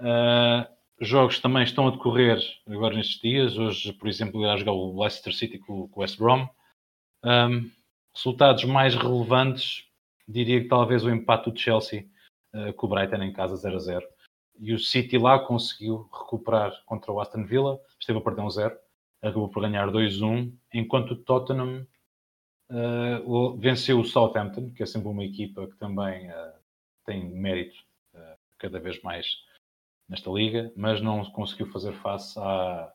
Uh, 0.00 0.75
jogos 1.00 1.40
também 1.40 1.62
estão 1.62 1.88
a 1.88 1.90
decorrer 1.90 2.38
agora 2.66 2.94
nestes 2.94 3.20
dias. 3.20 3.58
Hoje, 3.58 3.92
por 3.92 4.08
exemplo, 4.08 4.42
irá 4.42 4.56
jogar 4.56 4.72
o 4.72 4.98
Leicester 5.00 5.34
City 5.34 5.58
com, 5.58 5.90
o 5.92 6.00
West 6.00 6.18
Brom. 6.18 6.48
Um, 7.24 7.70
resultados 8.14 8.64
mais 8.64 8.94
relevantes, 8.94 9.86
diria 10.26 10.60
que 10.62 10.68
talvez 10.68 11.04
o 11.04 11.10
empate 11.10 11.50
do 11.50 11.58
Chelsea 11.58 12.08
uh, 12.54 12.72
com 12.74 12.86
o 12.86 12.90
Brighton 12.90 13.22
em 13.22 13.32
casa 13.32 13.56
0 13.56 13.76
a 13.76 13.78
0. 13.78 14.06
E 14.58 14.72
o 14.72 14.78
City 14.78 15.18
lá 15.18 15.38
conseguiu 15.38 16.08
recuperar 16.12 16.72
contra 16.86 17.12
o 17.12 17.20
Aston 17.20 17.44
Villa, 17.44 17.78
esteve 18.00 18.18
a 18.18 18.22
perder 18.22 18.40
um 18.40 18.50
0, 18.50 18.74
acabou 19.20 19.50
por 19.50 19.60
ganhar 19.60 19.88
2-1, 19.88 20.50
enquanto 20.72 21.10
o 21.10 21.16
Tottenham 21.16 21.86
uh, 22.70 23.56
venceu 23.58 24.00
o 24.00 24.04
Southampton, 24.04 24.72
que 24.72 24.82
é 24.82 24.86
sempre 24.86 25.08
uma 25.08 25.24
equipa 25.24 25.66
que 25.66 25.76
também 25.76 26.30
uh, 26.30 26.52
tem 27.04 27.24
mérito 27.24 27.84
cada 28.58 28.80
vez 28.80 29.02
mais 29.02 29.26
nesta 30.08 30.30
liga, 30.30 30.72
mas 30.76 31.00
não 31.00 31.24
conseguiu 31.30 31.66
fazer 31.66 31.92
face 31.94 32.38
à, 32.38 32.92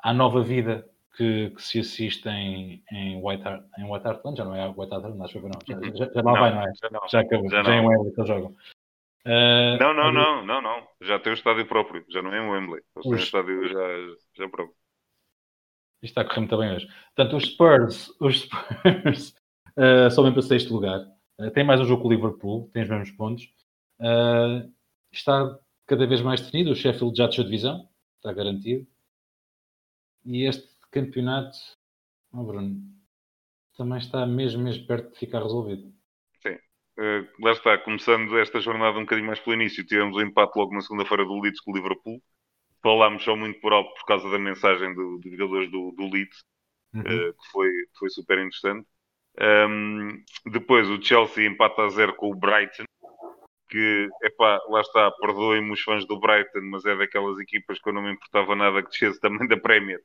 à 0.00 0.14
nova 0.14 0.42
vida 0.42 0.88
que, 1.16 1.50
que 1.50 1.62
se 1.62 1.80
assiste 1.80 2.28
em, 2.28 2.82
em 2.90 3.22
White 3.22 3.46
Hart, 3.46 3.64
em 3.78 3.90
White 3.90 4.36
já 4.36 4.44
não 4.44 4.54
é 4.54 4.66
White 4.68 4.94
Hart 4.94 5.04
Land, 5.04 5.22
acho 5.22 5.32
que 5.32 5.40
não, 5.40 5.60
já, 5.66 5.76
uhum. 5.76 5.96
já, 5.96 6.04
já 6.06 6.22
não, 6.22 6.32
não, 6.32 6.40
vai, 6.40 6.54
não 6.54 6.62
é? 6.62 6.72
Já, 6.74 6.90
não. 6.90 7.08
já 7.08 7.20
acabou, 7.20 7.50
já, 7.50 7.62
já 7.62 7.74
é 7.74 7.78
em 7.78 7.86
Wembley 7.86 8.14
que 8.14 8.20
eles 8.20 8.28
jogam. 8.28 8.56
Uh, 9.24 9.78
não, 9.78 9.94
não, 9.94 10.12
não, 10.12 10.44
não, 10.44 10.62
não, 10.62 10.88
já 11.00 11.18
tem 11.18 11.32
o 11.32 11.34
estádio 11.34 11.66
próprio, 11.66 12.04
já 12.08 12.22
não 12.22 12.32
é 12.32 12.38
em 12.38 12.50
Wembley, 12.50 12.82
o 13.04 13.14
estádio 13.14 13.68
já, 13.68 13.88
já 14.34 14.48
próprio. 14.48 14.74
Isto 16.02 16.18
está 16.18 16.22
a 16.22 16.24
correr 16.24 16.40
muito 16.40 16.58
bem 16.58 16.72
hoje. 16.72 16.88
Portanto, 17.14 17.36
os 17.36 17.44
Spurs, 17.44 18.16
os 18.18 18.40
Spurs 18.40 19.34
uh, 19.76 20.10
sobem 20.10 20.32
para 20.32 20.42
sexto 20.42 20.74
lugar. 20.74 20.98
Uh, 21.38 21.50
tem 21.52 21.62
mais 21.62 21.80
um 21.80 21.84
jogo 21.84 22.02
com 22.02 22.08
o 22.08 22.10
Liverpool, 22.10 22.68
tem 22.72 22.82
os 22.82 22.88
mesmos 22.88 23.10
pontos. 23.12 23.44
Uh, 24.00 24.68
está 25.12 25.58
cada 25.86 26.06
vez 26.06 26.20
mais 26.20 26.40
definido. 26.40 26.72
O 26.72 26.76
Sheffield 26.76 27.16
já 27.16 27.26
deixou 27.26 27.44
divisão, 27.44 27.88
está 28.16 28.32
garantido. 28.32 28.86
E 30.24 30.44
este 30.44 30.68
campeonato, 30.90 31.56
oh 32.32 32.44
Bruno, 32.44 32.80
também 33.76 33.98
está 33.98 34.26
mesmo, 34.26 34.62
mesmo 34.62 34.86
perto 34.86 35.12
de 35.12 35.18
ficar 35.18 35.42
resolvido. 35.42 35.92
Sim, 36.40 36.54
uh, 36.54 37.44
lá 37.44 37.52
está, 37.52 37.76
começando 37.78 38.38
esta 38.38 38.60
jornada 38.60 38.98
um 38.98 39.02
bocadinho 39.02 39.26
mais 39.26 39.40
pelo 39.40 39.54
início, 39.54 39.84
tivemos 39.84 40.16
o 40.16 40.18
um 40.18 40.22
empate 40.22 40.56
logo 40.56 40.74
na 40.74 40.80
segunda-feira 40.80 41.24
do 41.24 41.40
Leeds 41.40 41.60
com 41.60 41.72
o 41.72 41.76
Liverpool. 41.76 42.22
Falámos 42.82 43.22
só 43.22 43.36
muito 43.36 43.60
por 43.60 43.72
alto 43.72 43.94
por 43.94 44.04
causa 44.06 44.28
da 44.30 44.38
mensagem 44.38 44.94
do, 44.94 45.18
dos 45.18 45.30
jogadores 45.36 45.70
do, 45.70 45.92
do 45.92 46.08
Leeds, 46.08 46.44
uhum. 46.94 47.00
uh, 47.00 47.32
que 47.32 47.50
foi, 47.50 47.70
foi 47.98 48.10
super 48.10 48.38
interessante. 48.38 48.86
Um, 49.40 50.22
depois 50.50 50.88
o 50.88 51.02
Chelsea 51.02 51.46
empata 51.46 51.82
a 51.82 51.88
zero 51.88 52.14
com 52.16 52.30
o 52.30 52.34
Brighton 52.34 52.84
que, 53.72 54.10
epá, 54.22 54.60
lá 54.68 54.82
está, 54.82 55.10
perdoem-me 55.12 55.72
os 55.72 55.80
fãs 55.80 56.06
do 56.06 56.20
Brighton, 56.20 56.60
mas 56.70 56.84
é 56.84 56.94
daquelas 56.94 57.38
equipas 57.40 57.80
que 57.80 57.88
eu 57.88 57.94
não 57.94 58.02
me 58.02 58.12
importava 58.12 58.54
nada 58.54 58.82
que 58.82 58.90
descesse 58.90 59.18
também 59.18 59.48
da 59.48 59.56
Premier 59.56 59.98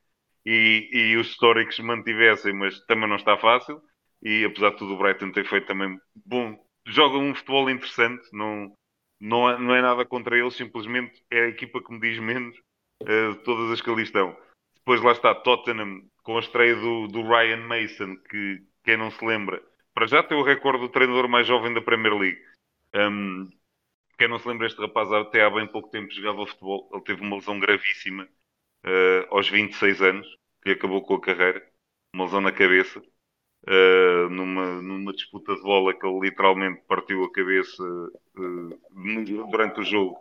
e, 0.46 0.88
e 0.90 1.16
os 1.18 1.28
históricos 1.28 1.78
mantivessem, 1.80 2.54
mas 2.54 2.80
também 2.86 3.06
não 3.06 3.16
está 3.16 3.36
fácil. 3.36 3.78
E 4.22 4.42
apesar 4.46 4.70
de 4.70 4.78
tudo, 4.78 4.94
o 4.94 4.96
Brighton 4.96 5.30
tem 5.32 5.44
feito 5.44 5.66
também 5.66 6.00
bom, 6.24 6.58
joga 6.86 7.18
um 7.18 7.34
futebol 7.34 7.68
interessante, 7.68 8.26
não, 8.32 8.72
não, 9.20 9.50
é, 9.50 9.58
não 9.58 9.74
é 9.74 9.82
nada 9.82 10.06
contra 10.06 10.38
eles, 10.38 10.54
simplesmente 10.54 11.22
é 11.30 11.44
a 11.44 11.48
equipa 11.48 11.82
que 11.82 11.92
me 11.92 12.00
diz 12.00 12.18
menos 12.18 12.56
uh, 13.02 13.32
de 13.34 13.44
todas 13.44 13.70
as 13.70 13.82
que 13.82 13.90
ali 13.90 14.02
estão. 14.02 14.34
Depois 14.78 15.02
lá 15.02 15.12
está 15.12 15.34
Tottenham 15.34 16.00
com 16.22 16.38
a 16.38 16.40
estreia 16.40 16.74
do, 16.74 17.06
do 17.08 17.22
Ryan 17.22 17.66
Mason, 17.66 18.16
que 18.30 18.62
quem 18.82 18.96
não 18.96 19.10
se 19.10 19.22
lembra, 19.22 19.62
para 19.94 20.06
já 20.06 20.22
tem 20.22 20.38
o 20.38 20.42
recorde 20.42 20.80
do 20.80 20.88
treinador 20.88 21.28
mais 21.28 21.46
jovem 21.46 21.74
da 21.74 21.82
Premier 21.82 22.14
League. 22.14 22.40
Um, 22.94 23.50
quem 24.18 24.28
não 24.28 24.38
se 24.38 24.48
lembra, 24.48 24.66
este 24.66 24.80
rapaz 24.80 25.10
até 25.12 25.44
há 25.44 25.48
bem 25.48 25.66
pouco 25.66 25.90
tempo 25.90 26.12
jogava 26.12 26.44
futebol. 26.44 26.90
Ele 26.92 27.02
teve 27.02 27.22
uma 27.22 27.36
lesão 27.36 27.58
gravíssima 27.58 28.24
uh, 28.84 29.34
aos 29.34 29.48
26 29.48 30.02
anos, 30.02 30.26
que 30.62 30.70
acabou 30.70 31.02
com 31.02 31.14
a 31.14 31.20
carreira. 31.20 31.64
Uma 32.12 32.24
lesão 32.24 32.40
na 32.40 32.50
cabeça. 32.50 33.00
Uh, 33.66 34.28
numa, 34.30 34.82
numa 34.82 35.12
disputa 35.12 35.54
de 35.54 35.62
bola 35.62 35.92
que 35.92 36.06
ele 36.06 36.20
literalmente 36.20 36.80
partiu 36.88 37.24
a 37.24 37.32
cabeça 37.32 37.82
uh, 37.82 39.48
durante 39.50 39.80
o 39.80 39.84
jogo. 39.84 40.18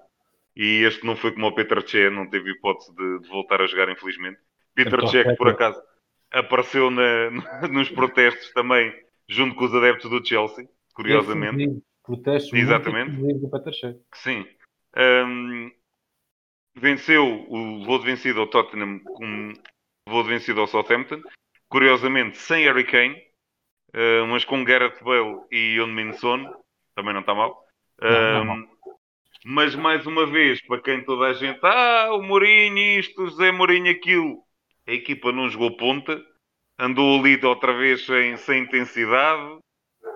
E 0.55 0.83
este 0.83 1.05
não 1.05 1.15
foi 1.15 1.31
como 1.31 1.47
o 1.47 1.55
Peter 1.55 1.85
Che, 1.87 2.09
não 2.09 2.29
teve 2.29 2.51
hipótese 2.51 2.93
de, 2.95 3.19
de 3.19 3.29
voltar 3.29 3.61
a 3.61 3.67
jogar, 3.67 3.89
infelizmente. 3.89 4.39
Peter 4.75 5.07
Che, 5.07 5.23
que 5.23 5.35
por 5.35 5.49
acaso 5.49 5.81
apareceu 6.31 6.91
na, 6.91 7.31
nos 7.71 7.89
protestos 7.89 8.51
também, 8.53 8.93
junto 9.27 9.55
com 9.55 9.65
os 9.65 9.73
adeptos 9.73 10.09
do 10.09 10.23
Chelsea, 10.25 10.67
curiosamente 10.93 11.81
protestos 12.07 12.53
Exatamente. 12.53 13.11
do 13.11 13.49
Peter 13.51 13.73
Shea. 13.73 13.95
Sim. 14.13 14.47
Um, 14.97 15.69
venceu 16.75 17.25
o 17.49 17.83
voo 17.83 17.99
de 17.99 18.05
vencido 18.05 18.39
ao 18.39 18.47
Tottenham 18.47 18.99
com 18.99 19.53
voo 20.07 20.23
de 20.23 20.29
vencido 20.29 20.61
ao 20.61 20.67
Southampton. 20.67 21.21
Curiosamente, 21.69 22.37
sem 22.37 22.63
Harry 22.63 22.85
Kane, 22.85 23.21
uh, 23.93 24.25
mas 24.27 24.45
com 24.45 24.63
Gareth 24.63 25.03
Bale 25.03 25.41
e 25.51 25.75
Young 25.75 26.13
Son. 26.13 26.45
Também 26.95 27.13
não 27.13 27.21
está 27.21 27.35
mal. 27.35 27.61
Não, 28.01 28.45
não, 28.45 28.57
não. 28.57 28.77
Mas 29.45 29.75
mais 29.75 30.05
uma 30.07 30.25
vez, 30.25 30.61
para 30.65 30.81
quem 30.81 31.03
toda 31.03 31.27
a 31.27 31.33
gente, 31.33 31.59
ah, 31.63 32.09
o 32.13 32.21
Mourinho 32.21 32.99
isto, 32.99 33.21
o 33.21 33.27
José 33.27 33.51
Mourinho 33.51 33.91
aquilo, 33.91 34.43
a 34.87 34.91
equipa 34.91 35.31
não 35.31 35.49
jogou 35.49 35.77
ponta, 35.77 36.21
andou 36.79 37.19
ali 37.19 37.39
outra 37.45 37.73
vez 37.73 38.05
sem, 38.05 38.35
sem 38.37 38.63
intensidade, 38.63 39.59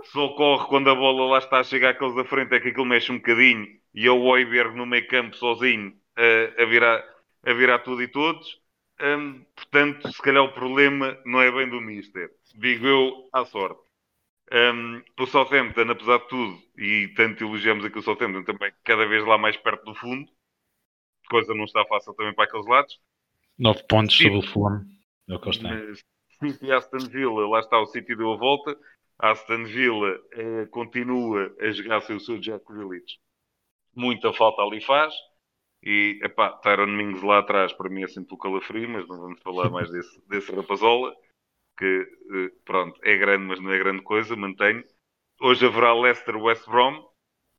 só 0.06 0.30
corre 0.30 0.68
quando 0.68 0.90
a 0.90 0.96
bola 0.96 1.32
lá 1.32 1.38
está 1.40 1.60
a 1.60 1.64
chegar 1.64 1.90
aqueles 1.90 2.16
da 2.16 2.26
frente, 2.26 2.54
é 2.54 2.60
que 2.60 2.70
aquilo 2.70 2.86
mexe 2.86 3.12
um 3.12 3.18
bocadinho 3.18 3.68
e 3.94 4.08
é 4.08 4.12
o 4.12 4.22
Oiberg 4.24 4.76
no 4.76 4.86
meio 4.86 5.08
campo 5.08 5.36
sozinho 5.36 5.94
a, 6.16 6.62
a, 6.62 6.66
virar, 6.66 7.04
a 7.44 7.54
virar 7.54 7.80
tudo 7.80 8.02
e 8.02 8.08
todos. 8.08 8.60
Um, 9.02 9.44
portanto, 9.56 10.12
se 10.12 10.22
calhar 10.22 10.44
o 10.44 10.54
problema 10.54 11.18
não 11.26 11.42
é 11.42 11.52
bem 11.52 11.68
do 11.70 11.82
Mister. 11.82 12.30
Digo 12.56 12.86
eu, 12.86 13.30
à 13.34 13.46
sorte. 13.46 13.82
Um, 14.52 15.02
o 15.18 15.26
Southampton, 15.26 15.90
apesar 15.90 16.20
de 16.20 16.28
tudo, 16.28 16.62
e 16.78 17.08
tanto 17.16 17.44
elogiamos 17.44 17.86
aqui 17.86 17.98
o 17.98 18.02
Southampton 18.02 18.44
também, 18.44 18.72
cada 18.84 19.08
vez 19.08 19.26
lá 19.26 19.38
mais 19.38 19.56
perto 19.56 19.86
do 19.86 19.96
fundo, 19.96 20.30
coisa 21.30 21.54
não 21.54 21.64
está 21.64 21.86
fácil 21.86 22.14
também 22.14 22.34
para 22.34 22.44
aqueles 22.44 22.68
lados. 22.68 23.00
9 23.58 23.84
pontos 23.88 24.18
City, 24.18 24.30
sobre 24.30 24.46
o 24.46 24.52
Fulham, 24.52 24.86
é 25.30 25.36
o 25.36 25.40
que 25.40 25.48
eles 25.48 25.58
têm. 25.58 25.94
City 26.42 26.72
Aston 26.72 27.08
Villa, 27.10 27.48
lá 27.48 27.60
está, 27.60 27.80
o 27.80 27.86
City 27.86 28.16
deu 28.16 28.34
a 28.34 28.38
volta. 28.38 28.78
Aston 29.22 29.66
Villa 29.66 30.20
eh, 30.34 30.66
continua 30.72 31.56
a 31.60 31.72
jogar 31.72 32.02
sem 32.02 32.16
o 32.16 32.20
seu 32.20 32.40
Jack 32.40 32.66
Grealish. 32.66 33.20
Muita 33.96 34.34
falta 34.34 34.62
ali 34.64 34.82
faz. 34.82 35.14
E, 35.84 36.20
epá, 36.24 36.52
Tyron 36.58 36.88
Mings 36.88 37.22
lá 37.24 37.40
atrás, 37.40 37.74
para 37.74 37.90
mim 37.90 38.04
é 38.04 38.08
sempre 38.08 38.34
o 38.34 38.38
calafrio, 38.38 38.90
mas 38.90 39.08
não 39.08 39.20
vamos 39.20 39.42
falar 39.42 39.70
mais 39.72 39.90
desse, 39.92 40.22
desse 40.28 40.52
rapazola, 40.54 41.16
que, 41.78 41.86
eh, 41.86 42.52
pronto, 42.66 43.00
é 43.04 43.16
grande, 43.18 43.46
mas 43.46 43.60
não 43.60 43.72
é 43.72 43.78
grande 43.78 44.02
coisa, 44.04 44.36
mantenho. 44.36 44.84
Hoje 45.40 45.66
haverá 45.66 45.94
Leicester-West 45.94 46.68
Brom, 46.68 47.04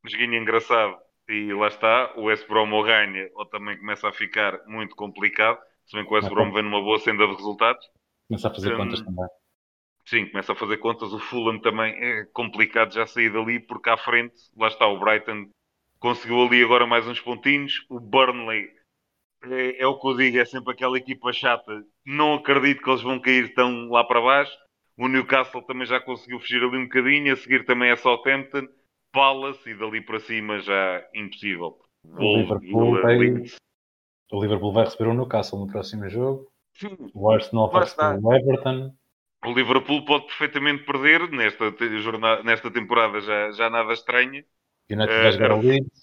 joguinho 0.05 0.37
engraçado, 0.37 0.97
e 1.29 1.53
lá 1.53 1.69
está, 1.69 2.13
o 2.17 2.25
West 2.25 2.47
Brom 2.49 2.71
ou 2.73 2.85
ganha, 2.85 3.29
ou 3.35 3.47
também 3.47 3.77
começa 3.77 4.09
a 4.09 4.13
ficar 4.13 4.65
muito 4.67 4.95
complicado, 4.95 5.59
se 5.85 5.97
bem 5.97 6.05
que 6.05 6.13
o 6.13 6.15
West 6.15 6.29
Brom 6.29 6.53
vem 6.53 6.63
numa 6.63 6.81
boa 6.81 6.99
senda 6.99 7.27
de 7.27 7.35
resultados. 7.35 7.85
Começa 8.29 8.49
a 8.49 8.55
fazer 8.55 8.75
um, 8.75 8.77
contas 8.77 9.01
também. 9.03 9.27
Sim, 10.05 10.27
começa 10.27 10.53
a 10.53 10.57
fazer 10.57 10.79
contas. 10.79 11.13
O 11.13 11.19
Fulham 11.19 11.59
também 11.61 11.95
é 11.95 12.25
complicado 12.33 12.93
já 12.93 13.07
sair 13.07 13.33
dali, 13.33 13.61
porque 13.61 13.91
à 13.91 13.97
frente, 13.97 14.35
lá 14.57 14.69
está 14.69 14.87
o 14.87 14.99
Brighton, 14.99 15.49
conseguiu 15.99 16.43
ali 16.43 16.63
agora 16.63 16.87
mais 16.87 17.07
uns 17.07 17.21
pontinhos. 17.21 17.85
O 17.89 18.01
Burnley 18.01 18.71
é, 19.45 19.83
é, 19.83 19.87
o 19.87 19.99
que 19.99 20.07
eu 20.07 20.17
digo, 20.17 20.39
é 20.39 20.45
sempre 20.45 20.73
aquela 20.73 20.97
equipa 20.97 21.33
chata. 21.33 21.85
Não 22.07 22.35
acredito 22.35 22.83
que 22.83 22.91
eles 22.91 23.03
vão 23.03 23.21
cair 23.21 23.53
tão 23.55 23.89
lá 23.89 24.05
para 24.05 24.21
baixo. 24.21 24.57
O 24.97 25.09
Newcastle 25.09 25.63
também 25.63 25.87
já 25.87 25.99
conseguiu 26.01 26.39
fugir 26.39 26.63
ali 26.63 26.77
um 26.77 26.85
bocadinho. 26.85 27.33
A 27.33 27.37
seguir 27.37 27.65
também 27.65 27.91
é 27.91 27.97
Southampton, 27.97 28.69
Palace 29.13 29.69
e 29.69 29.75
dali 29.75 30.01
para 30.01 30.21
cima 30.21 30.61
já 30.61 31.05
impossível. 31.15 31.79
O 32.05 32.37
Liverpool, 32.37 33.03
vai... 33.03 33.17
o 34.33 34.43
Liverpool 34.43 34.73
vai 34.73 34.85
receber 34.85 35.11
o 35.11 35.15
Newcastle 35.15 35.61
no 35.61 35.67
próximo 35.67 36.09
jogo. 36.09 36.49
Sim. 36.75 36.97
O 37.15 37.31
Arsenal 37.31 37.71
vai 37.71 37.83
receber 37.83 38.21
o 38.23 38.33
Everton. 38.33 38.95
O 39.45 39.53
Liverpool 39.53 40.05
pode 40.05 40.27
perfeitamente 40.27 40.85
perder 40.85 41.29
nesta, 41.31 41.75
jornada, 42.01 42.43
nesta 42.43 42.71
temporada, 42.71 43.21
já, 43.21 43.51
já 43.53 43.71
nada 43.71 43.93
estranha. 43.93 44.45
Uh, 44.91 44.95
o. 45.59 46.03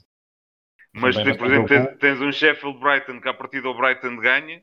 Mas, 0.91 1.15
por 1.15 1.47
exemplo, 1.47 1.67
tens, 1.67 1.97
tens, 1.99 2.21
um 2.21 2.32
Sheffield 2.32 2.80
Brighton 2.80 3.21
que 3.21 3.30
à 3.30 3.34
partida 3.34 3.69
o 3.69 3.78
Brighton 3.78 4.17
ganha. 4.17 4.62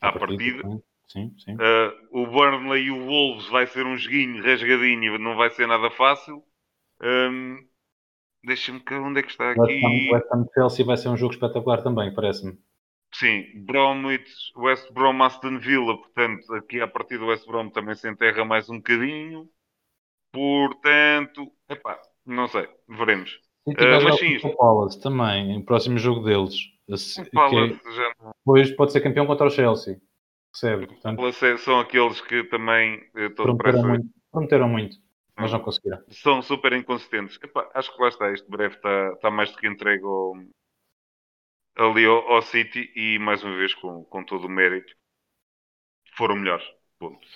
À, 0.00 0.10
partida. 0.12 0.62
partida. 0.62 0.82
Sim, 1.06 1.34
sim. 1.38 1.54
Uh, 1.54 2.22
o 2.22 2.26
Burnley 2.26 2.84
e 2.84 2.90
o 2.90 3.06
Wolves 3.06 3.48
vai 3.48 3.66
ser 3.66 3.86
um 3.86 3.96
joguinho 3.96 4.42
rasgadinho, 4.42 5.18
não 5.18 5.36
vai 5.36 5.50
ser 5.50 5.66
nada 5.66 5.90
fácil. 5.90 6.42
Um, 7.02 7.68
Deixa-me 8.44 8.80
ver 8.88 9.00
onde 9.00 9.20
é 9.20 9.22
que 9.22 9.30
está 9.30 9.50
aqui. 9.50 10.10
West 10.12 10.26
Ham 10.32 10.46
Chelsea 10.54 10.84
vai 10.84 10.96
ser 10.96 11.08
um 11.08 11.16
jogo 11.16 11.34
espetacular 11.34 11.82
também, 11.82 12.14
parece-me. 12.14 12.58
Sim, 13.14 13.44
Bromwich, 13.64 14.30
West 14.56 14.92
Brom, 14.92 15.22
Aston 15.22 15.58
Villa, 15.58 15.96
portanto, 15.96 16.54
aqui 16.54 16.80
a 16.80 16.86
partir 16.86 17.18
do 17.18 17.26
West 17.26 17.46
Brom 17.46 17.70
também 17.70 17.94
se 17.94 18.08
enterra 18.08 18.44
mais 18.44 18.68
um 18.68 18.76
bocadinho. 18.76 19.48
Portanto, 20.32 21.50
epá, 21.68 21.98
não 22.26 22.46
sei, 22.48 22.68
veremos. 22.88 23.40
E 23.66 23.72
uh, 23.72 24.02
mas 24.04 24.18
sim, 24.18 24.36
o 24.36 24.56
Palace 24.56 25.00
também, 25.00 25.58
o 25.58 25.64
próximo 25.64 25.98
jogo 25.98 26.24
deles. 26.24 26.54
O 26.86 27.30
Palace 27.32 27.80
é, 27.86 27.92
já. 27.92 28.14
Depois 28.38 28.70
pode 28.76 28.92
ser 28.92 29.00
campeão 29.00 29.26
contra 29.26 29.46
o 29.46 29.50
Chelsea. 29.50 30.00
Percebe? 30.52 30.86
Portanto, 30.86 31.16
Palace 31.16 31.46
é, 31.46 31.56
são 31.56 31.80
aqueles 31.80 32.20
que 32.20 32.44
também 32.44 33.00
prometeram 33.34 33.82
muito, 33.82 34.06
prometeram 34.30 34.68
muito, 34.68 34.96
mas 35.36 35.50
não 35.50 35.60
conseguiram. 35.60 35.98
São 36.08 36.42
super 36.42 36.74
inconsistentes. 36.74 37.38
Epá, 37.42 37.70
acho 37.74 37.94
que 37.94 38.02
lá 38.02 38.08
está, 38.08 38.30
este 38.32 38.48
breve 38.50 38.76
está, 38.76 39.12
está 39.14 39.30
mais 39.30 39.50
do 39.50 39.58
que 39.58 39.66
entregue 39.66 40.04
ao, 40.04 40.34
ali 41.78 42.04
ao, 42.04 42.32
ao, 42.32 42.42
City 42.42 42.92
e 42.94 43.18
mais 43.18 43.42
uma 43.42 43.56
vez 43.56 43.72
com, 43.74 44.04
com 44.04 44.24
todo 44.24 44.46
o 44.46 44.50
mérito 44.50 44.94
foram 46.16 46.36
melhores. 46.36 46.66
Ponto. 46.98 47.26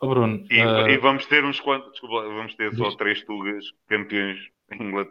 Oh, 0.00 0.08
Bruno, 0.08 0.46
e, 0.50 0.64
uh... 0.64 0.88
e, 0.88 0.96
vamos 0.98 1.26
ter 1.26 1.44
uns 1.44 1.60
quantos, 1.60 1.90
desculpa, 1.92 2.22
vamos 2.28 2.54
ter 2.54 2.72
só 2.74 2.94
três 2.96 3.22
Tugas 3.24 3.64
campeões 3.88 4.38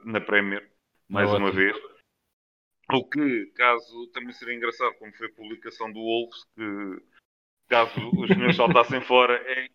na 0.06 0.21
Premier, 0.21 0.69
mais 1.10 1.30
uma 1.32 1.52
vez. 1.52 1.76
O 2.91 3.04
que, 3.04 3.47
caso 3.56 4.08
também 4.13 4.34
seria 4.34 4.56
engraçado, 4.56 4.93
como 4.99 5.13
foi 5.13 5.28
a 5.28 5.34
publicação 5.34 5.91
do 5.91 5.99
Wolves, 5.99 6.43
que 6.56 7.04
caso 7.69 8.12
os 8.17 8.28
senhores 8.28 8.56
saltassem 8.56 9.02
fora 9.08 9.41
em 9.60 9.69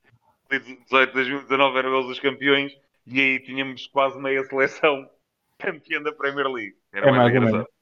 2018, 0.48 1.12
2019 1.12 1.78
eram 1.78 1.98
eles 1.98 2.10
os 2.10 2.20
campeões 2.20 2.72
e 3.06 3.20
aí 3.20 3.40
tínhamos 3.40 3.86
quase 3.88 4.18
meia 4.20 4.44
seleção 4.44 5.08
campeã 5.58 6.00
da 6.02 6.12
Premier 6.12 6.46
League. 6.48 6.76
Era 6.92 7.08
é 7.08 7.10
mais, 7.10 7.32
mais 7.32 7.36
engraçado. 7.36 7.77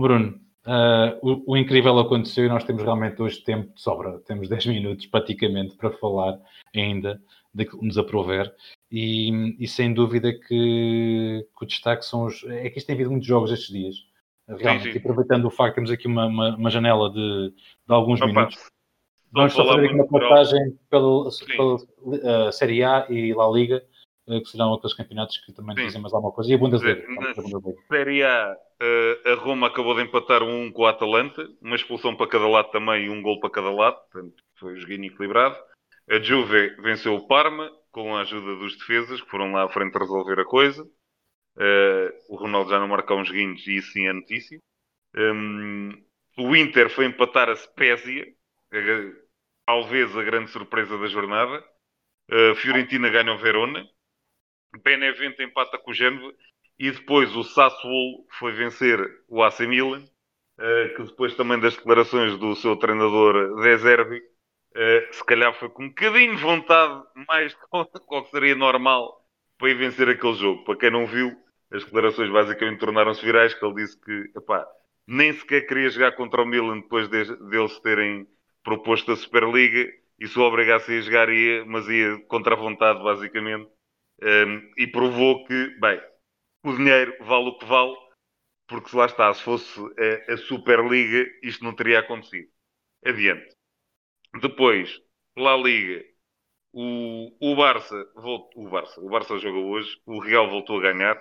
Bruno, 0.00 0.40
uh, 0.66 1.18
o, 1.22 1.52
o, 1.52 1.56
incrível 1.56 1.98
aconteceu 1.98 2.46
e 2.46 2.48
nós 2.48 2.64
temos 2.64 2.82
realmente 2.82 3.20
hoje 3.22 3.42
tempo 3.42 3.72
de 3.72 3.80
sobra. 3.80 4.18
Temos 4.26 4.48
10 4.50 4.66
minutos 4.66 5.06
praticamente 5.06 5.76
para 5.76 5.90
falar 5.90 6.38
ainda 6.74 7.20
daquilo 7.52 7.80
que 7.80 7.86
nos 7.86 7.98
aprover. 7.98 8.52
E, 8.90 9.56
e 9.58 9.68
sem 9.68 9.92
dúvida 9.92 10.32
que, 10.32 11.46
que, 11.56 11.64
o 11.64 11.66
destaque 11.66 12.04
são 12.04 12.26
os. 12.26 12.44
É 12.44 12.68
que 12.70 12.78
isto 12.78 12.86
tem 12.86 12.94
havido 12.94 13.10
muitos 13.10 13.28
jogos 13.28 13.50
estes 13.50 13.68
dias. 13.68 13.96
Realmente, 14.46 14.84
sim, 14.84 14.92
sim. 14.92 14.98
aproveitando 14.98 15.46
o 15.46 15.50
facto 15.50 15.70
que 15.70 15.74
temos 15.76 15.90
aqui 15.90 16.06
uma, 16.06 16.26
uma, 16.26 16.56
uma 16.56 16.70
janela 16.70 17.10
de, 17.10 17.50
de 17.50 17.94
alguns 17.94 18.20
Opa, 18.20 18.26
minutos, 18.26 18.58
vamos 19.32 19.54
só 19.54 19.66
fazer 19.66 19.86
aqui 19.86 19.94
uma 19.94 20.06
passagem 20.06 20.78
pela, 20.90 21.30
pela 21.56 21.74
uh, 21.76 22.52
Série 22.52 22.84
A 22.84 23.06
e 23.08 23.32
La 23.32 23.48
Liga, 23.48 23.82
que 24.26 24.48
serão 24.48 24.74
aqueles 24.74 24.94
campeonatos 24.94 25.36
que 25.38 25.52
também 25.52 25.76
sim. 25.76 25.86
dizem 25.86 26.00
mais 26.00 26.14
alguma 26.14 26.32
coisa. 26.32 26.50
E 26.50 26.54
a 26.54 26.58
Bundesliga. 26.58 27.04
Na 27.08 27.34
Série 27.88 28.22
A, 28.22 28.56
uh, 28.56 29.28
a 29.30 29.34
Roma 29.34 29.66
acabou 29.66 29.94
de 29.94 30.02
empatar 30.02 30.42
um 30.42 30.70
com 30.72 30.82
o 30.82 30.86
Atalanta, 30.86 31.46
uma 31.60 31.76
expulsão 31.76 32.16
para 32.16 32.28
cada 32.28 32.48
lado 32.48 32.70
também 32.70 33.04
e 33.04 33.10
um 33.10 33.22
gol 33.22 33.38
para 33.40 33.50
cada 33.50 33.70
lado, 33.70 33.96
portanto 34.10 34.34
foi 34.58 34.74
um 34.74 34.80
joguinho 34.80 35.04
equilibrado. 35.04 35.56
A 36.10 36.18
Juve 36.18 36.76
venceu 36.82 37.14
o 37.14 37.26
Parma, 37.26 37.70
com 37.90 38.14
a 38.16 38.22
ajuda 38.22 38.56
dos 38.56 38.76
defesas, 38.76 39.20
que 39.20 39.30
foram 39.30 39.52
lá 39.52 39.64
à 39.64 39.68
frente 39.68 39.96
resolver 39.96 40.40
a 40.40 40.44
coisa. 40.44 40.82
Uh, 41.56 42.10
o 42.28 42.36
Ronaldo 42.36 42.70
já 42.70 42.80
não 42.80 42.88
marcou 42.88 43.18
uns 43.18 43.30
guinhos 43.30 43.64
e 43.66 43.76
isso 43.76 43.92
sim 43.92 44.06
é 44.06 44.12
notícia. 44.12 44.58
Um, 45.16 45.92
o 46.36 46.56
Inter 46.56 46.90
foi 46.90 47.06
empatar 47.06 47.48
a 47.48 47.54
Spezia, 47.54 48.26
talvez 49.64 50.16
a 50.16 50.22
grande 50.22 50.50
surpresa 50.50 50.98
da 50.98 51.06
jornada. 51.06 51.64
Uh, 52.30 52.54
Fiorentina 52.56 53.08
ganha 53.08 53.32
o 53.32 53.38
Verona. 53.38 53.88
Benevento 54.82 55.42
empata 55.42 55.78
com 55.78 55.90
o 55.90 55.94
Génova. 55.94 56.32
E 56.78 56.90
depois 56.90 57.34
o 57.36 57.44
Sassuolo 57.44 58.26
foi 58.38 58.52
vencer 58.52 58.98
o 59.28 59.42
AC 59.42 59.60
Milan, 59.60 60.02
uh, 60.02 60.96
que 60.96 61.04
depois 61.04 61.34
também 61.34 61.60
das 61.60 61.76
declarações 61.76 62.36
do 62.38 62.56
seu 62.56 62.76
treinador 62.76 63.60
De 63.62 63.76
Zerbi, 63.78 64.20
Uh, 64.74 65.14
se 65.14 65.24
calhar 65.24 65.54
foi 65.54 65.68
com 65.68 65.84
um 65.84 65.88
bocadinho 65.88 66.34
de 66.34 66.42
vontade, 66.42 67.04
mais 67.28 67.54
do 67.72 68.22
que 68.24 68.30
seria 68.30 68.56
normal, 68.56 69.24
para 69.56 69.70
ir 69.70 69.74
vencer 69.74 70.08
aquele 70.08 70.34
jogo. 70.34 70.64
Para 70.64 70.76
quem 70.76 70.90
não 70.90 71.06
viu, 71.06 71.32
as 71.70 71.84
declarações 71.84 72.28
basicamente 72.28 72.80
tornaram-se 72.80 73.24
virais, 73.24 73.54
que 73.54 73.64
ele 73.64 73.74
disse 73.74 73.96
que 74.00 74.32
epá, 74.36 74.66
nem 75.06 75.32
sequer 75.32 75.66
queria 75.68 75.88
jogar 75.90 76.12
contra 76.16 76.42
o 76.42 76.46
Milan 76.46 76.80
depois 76.80 77.08
de, 77.08 77.24
deles 77.48 77.78
terem 77.80 78.26
proposto 78.64 79.12
a 79.12 79.16
Superliga 79.16 79.92
e 80.18 80.26
se 80.26 80.36
o 80.38 80.42
obrigasse 80.42 80.92
a 80.92 81.00
jogar 81.00 81.28
ia, 81.28 81.64
mas 81.64 81.86
ia 81.88 82.18
contra 82.26 82.54
a 82.54 82.58
vontade, 82.58 83.00
basicamente. 83.00 83.68
Um, 84.24 84.72
e 84.78 84.86
provou 84.86 85.44
que, 85.44 85.78
bem, 85.78 86.00
o 86.64 86.74
dinheiro 86.74 87.14
vale 87.20 87.50
o 87.50 87.58
que 87.58 87.66
vale, 87.66 87.94
porque 88.66 88.88
se 88.88 88.96
lá 88.96 89.04
está, 89.04 89.32
se 89.34 89.42
fosse 89.42 89.78
a, 89.78 90.32
a 90.32 90.36
Superliga, 90.38 91.30
isto 91.42 91.62
não 91.62 91.74
teria 91.74 91.98
acontecido. 92.00 92.48
Adiante. 93.04 93.54
Depois, 94.40 94.98
La 95.36 95.54
Liga, 95.56 96.02
o, 96.72 97.36
o 97.38 97.54
Barça, 97.54 97.94
voltou, 98.16 98.64
o 98.66 98.70
Barça, 98.70 99.00
o 99.00 99.10
Barça 99.10 99.38
jogou 99.38 99.66
hoje, 99.66 100.00
o 100.06 100.18
Real 100.18 100.48
voltou 100.48 100.78
a 100.78 100.92
ganhar, 100.92 101.20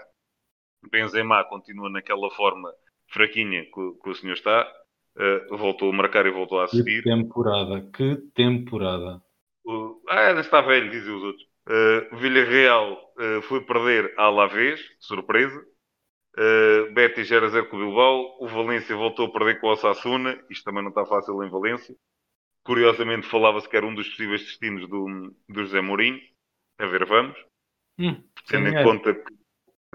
Benzema 0.90 1.44
continua 1.44 1.90
naquela 1.90 2.30
forma 2.32 2.74
fraquinha 3.08 3.64
que, 3.66 3.92
que 4.02 4.10
o 4.10 4.16
senhor 4.16 4.34
está, 4.34 4.72
uh, 5.18 5.58
voltou 5.58 5.90
a 5.90 5.94
marcar 5.94 6.26
e 6.26 6.32
voltou 6.32 6.60
a 6.60 6.66
assistir. 6.66 7.04
Que 7.04 7.10
temporada, 7.10 7.82
que 7.92 8.16
temporada. 8.34 9.22
O, 9.66 10.02
ah, 10.10 10.32
está 10.40 10.62
velho, 10.62 10.90
dizem 10.90 11.14
os 11.14 11.24
outros. 11.24 11.53
Uh, 11.68 12.16
Villarreal 12.18 12.94
uh, 12.94 13.42
foi 13.44 13.62
perder 13.66 14.14
a 14.18 14.24
Alavés, 14.24 14.82
surpresa. 15.00 15.66
Uh, 16.38 16.92
Betis 16.94 17.28
0 17.28 17.46
a 17.46 17.50
0 17.50 17.70
com 17.70 17.78
o 17.78 17.80
Bilbao. 17.80 18.38
O 18.42 18.48
Valência 18.48 18.96
voltou 18.96 19.28
a 19.28 19.32
perder 19.32 19.60
com 19.60 19.68
o 19.68 19.72
Osasuna. 19.72 20.44
Isto 20.50 20.66
também 20.66 20.82
não 20.82 20.90
está 20.90 21.06
fácil 21.06 21.42
em 21.44 21.50
Valência. 21.50 21.96
Curiosamente 22.64 23.28
falava-se 23.28 23.70
que 23.70 23.78
era 23.78 23.86
um 23.86 23.96
dos 23.96 24.08
possíveis 24.10 24.42
destinos 24.42 24.88
do, 24.90 25.34
do 25.50 25.62
José 25.62 25.82
Mourinho. 25.82 26.20
A 26.80 26.86
ver, 26.86 27.06
vamos. 27.06 27.38
Hum, 28.00 28.22
Tendo 28.48 28.70
em 28.70 28.84
conta 28.84 29.14
que 29.14 29.34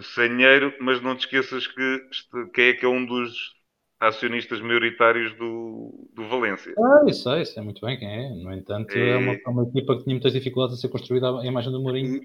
sem 0.00 0.28
dinheiro, 0.28 0.72
mas 0.80 1.00
não 1.02 1.16
te 1.16 1.20
esqueças 1.20 1.66
que, 1.66 2.08
que 2.54 2.60
é 2.60 2.72
que 2.74 2.84
é 2.84 2.88
um 2.88 3.04
dos 3.04 3.57
acionistas 4.00 4.60
maioritários 4.60 5.34
do, 5.36 6.08
do 6.12 6.28
Valência. 6.28 6.72
Ah, 6.78 7.04
isso 7.08 7.24
sei, 7.24 7.42
isso 7.42 7.58
é 7.58 7.62
muito 7.62 7.84
bem 7.84 7.98
quem 7.98 8.08
é. 8.08 8.30
No 8.30 8.52
entanto, 8.52 8.94
é, 8.96 9.10
é 9.10 9.16
uma, 9.16 9.32
é 9.34 9.48
uma, 9.48 9.62
equipa 9.64 9.96
que 9.96 10.04
tinha 10.04 10.14
muitas 10.14 10.32
dificuldades 10.32 10.78
a 10.78 10.80
ser 10.80 10.88
construída 10.88 11.40
a 11.40 11.46
imagem 11.46 11.72
do 11.72 11.80
Mourinho. 11.80 12.20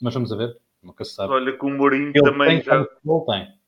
Mas 0.00 0.14
vamos 0.14 0.32
a 0.32 0.36
ver, 0.36 0.56
nunca 0.82 1.04
se 1.04 1.14
sabe. 1.14 1.32
Olha 1.32 1.56
que 1.56 1.64
o 1.64 1.70
Mourinho 1.70 2.12
Ele 2.14 2.22
também 2.22 2.60
tem, 2.60 2.62
já... 2.62 2.76
Ele 2.76 3.24
tem. 3.26 3.62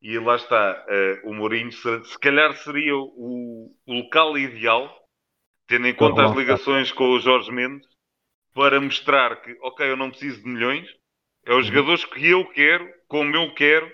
E 0.00 0.18
lá 0.20 0.36
está, 0.36 0.86
uh, 0.86 1.28
o 1.28 1.34
Mourinho 1.34 1.72
se, 1.72 2.04
se 2.04 2.18
calhar 2.20 2.52
seria 2.54 2.96
o, 2.96 3.74
o 3.84 3.92
local 3.92 4.38
ideal 4.38 4.98
tendo 5.68 5.86
em 5.86 5.94
conta 5.94 6.24
as 6.24 6.34
ligações 6.34 6.90
com 6.90 7.10
o 7.10 7.20
Jorge 7.20 7.52
Mendes, 7.52 7.86
para 8.54 8.80
mostrar 8.80 9.36
que, 9.42 9.56
ok, 9.62 9.88
eu 9.88 9.96
não 9.96 10.08
preciso 10.08 10.42
de 10.42 10.48
milhões, 10.48 10.88
é 11.44 11.52
os 11.52 11.68
uhum. 11.68 11.74
jogadores 11.74 12.04
que 12.06 12.26
eu 12.26 12.44
quero, 12.46 12.88
como 13.06 13.36
eu 13.36 13.54
quero, 13.54 13.88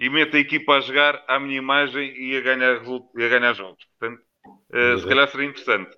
e 0.00 0.08
meto 0.08 0.36
a 0.36 0.40
equipa 0.40 0.76
a 0.76 0.80
jogar 0.80 1.24
à 1.28 1.38
minha 1.38 1.58
imagem 1.58 2.12
e 2.16 2.36
a 2.36 2.40
ganhar, 2.40 2.82
e 3.16 3.24
a 3.24 3.28
ganhar 3.28 3.52
jogos. 3.54 3.84
Portanto, 3.98 4.22
uh, 4.46 4.98
se 4.98 5.06
calhar 5.06 5.28
seria 5.28 5.46
interessante. 5.46 5.96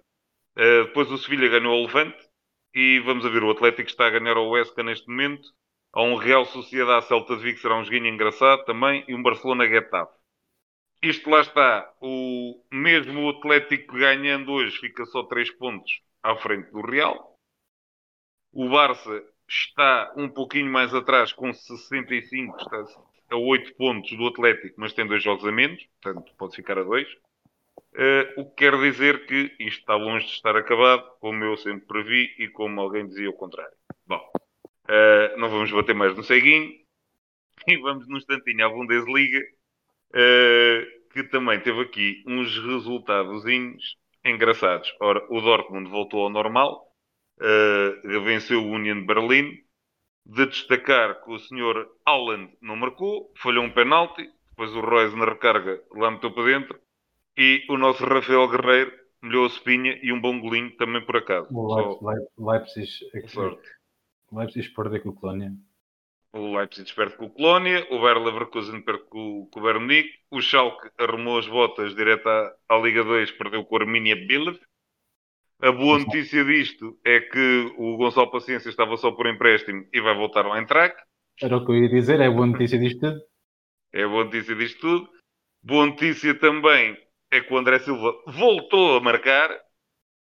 Uh, 0.57 0.85
depois 0.87 1.11
o 1.11 1.19
Sevilha 1.19 1.49
ganhou 1.49 1.75
ao 1.75 1.83
Levante 1.83 2.19
e 2.75 3.01
vamos 3.01 3.25
a 3.25 3.29
ver, 3.29 3.43
o 3.43 3.51
Atlético 3.51 3.89
está 3.89 4.07
a 4.07 4.11
ganhar 4.11 4.37
ao 4.37 4.51
Huesca 4.51 4.83
neste 4.83 5.09
momento. 5.09 5.49
Há 5.93 6.03
um 6.03 6.17
Real 6.17 6.45
Sociedade 6.45 7.07
Celta 7.07 7.37
de 7.37 7.43
Vigo 7.43 7.59
será 7.59 7.77
um 7.77 7.85
joguinho 7.85 8.07
engraçado 8.07 8.65
também 8.65 9.05
e 9.09 9.15
um 9.15 9.23
Barcelona 9.23 9.67
Getafe. 9.67 10.13
Isto 11.03 11.31
lá 11.31 11.41
está. 11.41 11.91
O 12.01 12.63
mesmo 12.71 13.23
o 13.23 13.31
Atlético 13.31 13.95
ganhando 13.95 14.53
hoje 14.53 14.79
fica 14.79 15.07
só 15.07 15.23
3 15.23 15.53
pontos 15.53 16.01
à 16.23 16.37
frente 16.37 16.71
do 16.71 16.83
Real. 16.83 17.39
O 18.53 18.69
Barça 18.69 19.23
está 19.49 20.13
um 20.17 20.29
pouquinho 20.29 20.71
mais 20.71 20.95
atrás, 20.95 21.33
com 21.33 21.53
65, 21.53 22.57
está 22.57 22.85
a 23.31 23.37
8 23.37 23.75
pontos 23.77 24.17
do 24.17 24.27
Atlético, 24.27 24.75
mas 24.79 24.93
tem 24.93 25.07
dois 25.07 25.23
jogos 25.23 25.45
a 25.45 25.53
menos, 25.53 25.83
portanto 26.01 26.33
pode 26.37 26.57
ficar 26.57 26.79
a 26.79 26.83
2. 26.83 27.07
Uh, 27.97 28.41
o 28.41 28.45
que 28.51 28.57
quer 28.57 28.79
dizer 28.79 29.27
que 29.27 29.55
isto 29.59 29.81
está 29.81 29.97
longe 29.97 30.27
de 30.27 30.33
estar 30.33 30.55
acabado, 30.55 31.03
como 31.19 31.43
eu 31.45 31.57
sempre 31.57 31.87
previ 31.87 32.35
e 32.39 32.49
como 32.49 32.81
alguém 32.81 33.07
dizia 33.07 33.31
o 33.31 33.33
contrário. 33.33 33.73
Bom, 34.07 34.21
uh, 34.85 35.39
não 35.39 35.49
vamos 35.49 35.73
bater 35.73 35.95
mais 35.95 36.15
no 36.15 36.23
ceguinho 36.23 36.73
e 37.67 37.77
vamos 37.79 38.07
num 38.07 38.19
instantinho 38.19 38.67
à 38.67 38.69
Bundesliga, 38.69 39.41
uh, 40.11 41.11
que 41.11 41.25
também 41.25 41.59
teve 41.61 41.81
aqui 41.81 42.23
uns 42.27 42.59
resultados 42.59 43.45
engraçados. 44.23 44.95
Ora, 45.01 45.25
o 45.31 45.41
Dortmund 45.41 45.89
voltou 45.89 46.25
ao 46.25 46.31
normal, 46.31 46.87
venceu 48.25 48.63
o 48.63 48.71
Union 48.73 49.01
de 49.01 49.07
Berlim. 49.07 49.66
De 50.29 50.45
destacar 50.47 51.23
que 51.23 51.31
o 51.31 51.39
senhor 51.39 51.89
Haaland 52.05 52.53
não 52.61 52.75
marcou, 52.75 53.33
falhou 53.37 53.65
um 53.65 53.71
penalti, 53.71 54.29
depois 54.51 54.75
o 54.75 54.81
Royce 54.81 55.15
na 55.15 55.25
recarga 55.25 55.81
lá 55.95 56.11
meteu 56.11 56.33
para 56.33 56.45
dentro 56.45 56.81
e 57.39 57.65
o 57.69 57.77
nosso 57.79 58.05
Rafael 58.05 58.49
Guerreiro 58.49 58.93
melhou 59.23 59.45
a 59.45 59.49
espinha 59.49 59.99
e 60.03 60.13
um 60.13 60.21
bom 60.21 60.41
golinho 60.41 60.75
também 60.77 61.05
por 61.05 61.17
acaso. 61.17 61.49
O 61.53 62.11
Leipzig, 62.39 62.89
Leipzig, 63.13 63.59
Leipzig 64.33 64.69
perde 64.75 65.01
com 65.01 65.11
o 65.11 65.15
Colónia. 65.15 65.53
O 66.33 66.57
Leipzig 66.57 66.93
perde 66.95 67.17
com 67.17 67.27
o 67.27 67.31
Colónia, 67.31 67.87
o 67.91 68.01
Bayer 68.01 68.19
Leverkusen 68.19 68.83
perde 68.83 69.05
com, 69.05 69.49
com 69.51 69.61
o 69.61 69.63
Bayern 69.63 69.81
Munique, 69.81 70.19
o 70.31 70.41
Schalke 70.41 70.91
arrumou 70.99 71.39
as 71.39 71.47
botas 71.47 71.95
direto 71.95 72.29
à, 72.29 72.53
à 72.69 72.79
Liga 72.79 73.05
2, 73.05 73.31
perdeu 73.33 73.65
com 73.65 73.77
o 73.77 73.79
Arminia 73.79 74.17
Bielefeld. 74.17 74.61
A 75.61 75.73
boa 75.73 75.99
notícia 75.99 76.45
disto 76.45 76.99
é 77.05 77.21
que 77.21 77.73
o 77.79 77.97
Gonçalo 77.97 78.31
Paciência 78.31 78.69
estava 78.69 78.97
só 78.97 79.11
por 79.13 79.27
empréstimo 79.27 79.87
e 79.93 80.01
vai 80.01 80.15
voltar 80.15 80.45
ao 80.45 80.57
Eintracht. 80.57 80.97
Era 81.41 81.57
o 81.57 81.65
que 81.65 81.73
eu 81.73 81.77
ia 81.77 81.89
dizer, 81.89 82.21
é 82.21 82.27
a 82.27 82.31
boa 82.31 82.47
notícia 82.47 82.79
disto 82.79 83.01
tudo. 83.01 83.21
É 83.93 84.03
a 84.03 84.09
boa 84.09 84.25
notícia 84.25 84.55
disto 84.55 84.81
tudo. 84.81 85.09
Boa 85.63 85.87
notícia 85.87 86.35
também 86.39 86.97
é 87.31 87.41
que 87.41 87.53
o 87.53 87.57
André 87.57 87.79
Silva 87.79 88.13
voltou 88.27 88.97
a 88.97 89.01
marcar. 89.01 89.49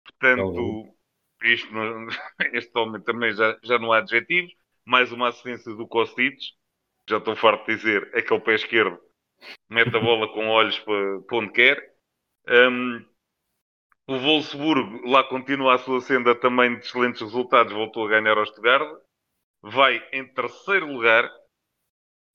Portanto, 0.05 0.95
isto 1.43 1.73
não, 1.73 2.07
este 2.55 2.79
homem 2.79 3.03
também 3.03 3.33
já, 3.35 3.59
já 3.63 3.79
não 3.79 3.93
há 3.93 3.99
adjetivos. 3.99 4.53
Mais 4.85 5.13
uma 5.13 5.29
assistência 5.29 5.75
do 5.75 5.87
Kostic. 5.87 6.39
Já 7.09 7.19
estou 7.19 7.37
farto 7.37 7.67
de 7.67 7.77
dizer, 7.77 8.11
é 8.15 8.23
que 8.23 8.33
é 8.33 8.37
o 8.37 8.41
pé 8.41 8.55
esquerdo. 8.55 8.99
Mete 9.69 9.95
a 9.95 10.01
bola 10.01 10.29
com 10.33 10.49
olhos 10.49 10.79
para, 10.81 11.21
para 11.23 11.37
onde 11.37 11.53
quer. 11.53 11.95
Um, 12.49 13.05
o 14.09 14.19
Wolfsburgo 14.19 15.09
lá 15.09 15.23
continua 15.25 15.75
a 15.75 15.79
sua 15.79 16.01
senda 16.01 16.35
também 16.35 16.77
de 16.79 16.85
excelentes 16.85 17.21
resultados. 17.21 17.73
Voltou 17.73 18.07
a 18.07 18.09
ganhar 18.09 18.37
ao 18.37 18.47
Stuttgart. 18.47 19.01
Vai 19.63 20.03
em 20.13 20.27
terceiro 20.27 20.87
lugar. 20.87 21.31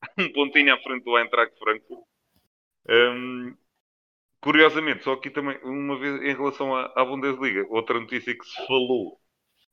Um 0.18 0.32
pontinho 0.34 0.74
à 0.74 0.78
frente 0.80 1.06
do 1.06 1.18
Eintracht 1.18 1.58
Frankfurt. 1.58 2.04
Um, 2.90 3.56
Curiosamente, 4.44 5.06
só 5.06 5.14
aqui 5.14 5.30
também, 5.30 5.58
uma 5.64 5.98
vez 5.98 6.22
em 6.22 6.36
relação 6.36 6.76
à, 6.76 6.92
à 6.98 7.06
Bundesliga, 7.06 7.66
outra 7.70 7.98
notícia 7.98 8.38
que 8.38 8.46
se 8.46 8.68
falou, 8.68 9.18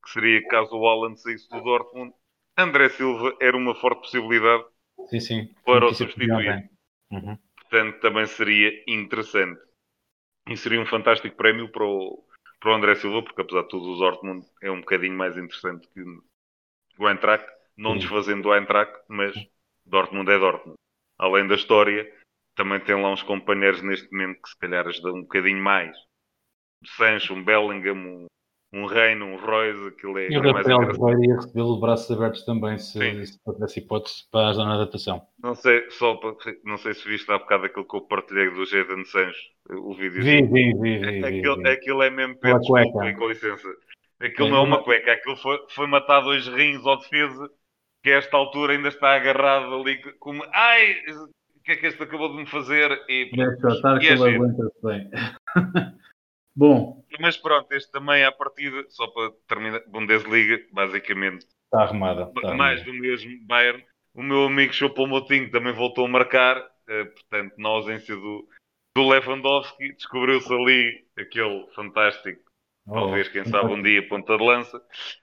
que 0.04 0.10
seria 0.12 0.46
caso 0.46 0.76
o 0.76 0.86
Alan 0.86 1.16
saísse 1.16 1.48
do 1.48 1.60
Dortmund, 1.60 2.14
André 2.56 2.88
Silva 2.90 3.36
era 3.40 3.56
uma 3.56 3.74
forte 3.74 4.02
possibilidade 4.02 4.64
sim, 5.08 5.18
sim. 5.18 5.54
para 5.66 5.86
o 5.86 5.92
substituir. 5.92 6.70
Uhum. 7.10 7.36
Portanto, 7.56 8.00
também 8.00 8.26
seria 8.26 8.70
interessante. 8.86 9.60
E 10.50 10.56
seria 10.56 10.80
um 10.80 10.86
fantástico 10.86 11.36
prémio 11.36 11.70
para 11.70 11.84
o, 11.84 12.24
para 12.58 12.72
o 12.72 12.74
André 12.74 12.96
Silva, 12.96 13.22
porque 13.22 13.40
apesar 13.40 13.62
de 13.62 13.68
tudo 13.68 13.92
o 13.92 13.96
Dortmund 13.96 14.44
é 14.60 14.68
um 14.68 14.80
bocadinho 14.80 15.16
mais 15.16 15.36
interessante 15.38 15.86
que 15.94 16.02
o 16.98 17.08
Eintracht, 17.08 17.48
não 17.76 17.96
desfazendo 17.96 18.48
o 18.48 18.54
Eintracht, 18.54 18.92
mas 19.08 19.32
Dortmund 19.86 20.28
é 20.28 20.38
Dortmund. 20.38 20.76
Além 21.18 21.46
da 21.46 21.54
história, 21.54 22.12
também 22.56 22.80
tem 22.80 23.00
lá 23.00 23.12
uns 23.12 23.22
companheiros 23.22 23.80
neste 23.80 24.10
momento 24.10 24.42
que 24.42 24.48
se 24.48 24.58
calhar 24.58 24.86
ajudam 24.88 25.14
um 25.14 25.22
bocadinho 25.22 25.62
mais. 25.62 25.96
Um 26.82 26.86
Sancho, 26.96 27.32
um 27.32 27.44
Bellingham, 27.44 28.26
um, 28.72 28.86
Reino, 28.86 29.26
um 29.26 29.36
Royce, 29.36 29.88
aquilo 29.88 30.18
é, 30.18 30.28
e 30.30 30.38
o 30.38 30.44
é 30.44 30.52
mais 30.52 30.66
ia 30.66 31.34
recebê-lo 31.34 31.74
de 31.74 31.80
braços 31.80 32.10
abertos 32.10 32.44
também, 32.44 32.78
se, 32.78 33.26
se 33.26 33.38
tivesse 33.42 33.80
hipótese 33.80 34.28
para 34.30 34.48
a 34.48 34.52
zona 34.52 34.70
de 34.70 34.82
adaptação. 34.82 35.22
Não 35.42 35.54
sei, 35.54 35.90
só 35.90 36.14
para, 36.16 36.34
não 36.64 36.76
sei 36.76 36.94
se 36.94 37.08
viste 37.08 37.30
há 37.30 37.38
bocado 37.38 37.66
aquilo 37.66 37.86
que 37.86 37.96
eu 37.96 38.02
partilhei 38.02 38.50
do 38.50 38.64
Jadon 38.64 39.04
Sancho, 39.04 39.40
o 39.70 39.94
vídeo. 39.94 40.22
Vi, 40.22 40.42
vi, 40.42 40.72
vi, 40.74 40.98
vi, 40.98 41.24
aquilo, 41.24 41.56
vi, 41.56 41.68
aquilo 41.68 42.02
é 42.02 42.10
mesmo 42.10 42.38
pé 42.38 42.56
desculpa, 42.58 43.12
com 43.14 43.28
licença. 43.28 43.68
Aquilo 44.20 44.48
é, 44.48 44.50
não 44.50 44.58
é 44.58 44.62
uma 44.62 44.82
cueca, 44.82 45.12
aquilo 45.12 45.36
foi, 45.36 45.58
foi 45.70 45.86
matar 45.86 46.20
dois 46.20 46.46
rins 46.46 46.84
ao 46.86 46.98
defesa 46.98 47.50
que 48.02 48.10
a 48.10 48.18
esta 48.18 48.36
altura 48.36 48.74
ainda 48.74 48.88
está 48.88 49.14
agarrado 49.14 49.74
ali 49.74 50.00
como 50.18 50.42
ai, 50.52 50.92
o 51.56 51.62
que 51.62 51.72
é 51.72 51.76
que 51.76 51.86
este 51.86 52.02
acabou 52.02 52.30
de 52.30 52.36
me 52.36 52.46
fazer? 52.46 52.90
E, 53.08 53.30
Deve 53.34 53.56
tratar 53.58 53.98
que 53.98 54.06
ele 54.06 54.34
aguenta-se 54.34 54.82
bem. 54.82 55.10
Bom. 56.56 56.99
Mas 57.18 57.36
pronto, 57.36 57.72
este 57.72 57.90
também 57.90 58.24
à 58.24 58.30
partida, 58.30 58.84
só 58.88 59.06
para 59.08 59.32
terminar, 59.48 59.82
Bundesliga, 59.88 60.64
basicamente. 60.72 61.46
Está 61.64 61.82
arrumada. 61.82 62.30
Está 62.34 62.54
mais 62.54 62.84
do 62.84 62.92
mesmo 62.92 63.30
Bayern. 63.46 63.84
O 64.14 64.22
meu 64.22 64.44
amigo 64.44 64.72
Chopin 64.72 65.06
Motinho 65.06 65.50
também 65.50 65.72
voltou 65.72 66.06
a 66.06 66.08
marcar, 66.08 66.56
eh, 66.88 67.04
portanto, 67.04 67.54
na 67.58 67.68
ausência 67.68 68.14
do, 68.16 68.48
do 68.96 69.08
Lewandowski, 69.08 69.92
descobriu-se 69.92 70.52
ali 70.52 71.06
aquele 71.16 71.66
fantástico, 71.74 72.42
oh, 72.88 72.94
talvez, 72.94 73.28
quem 73.28 73.44
sabe, 73.44 73.72
um 73.72 73.82
dia 73.82 74.06
ponta 74.08 74.36
de 74.36 74.44
lança. 74.44 74.78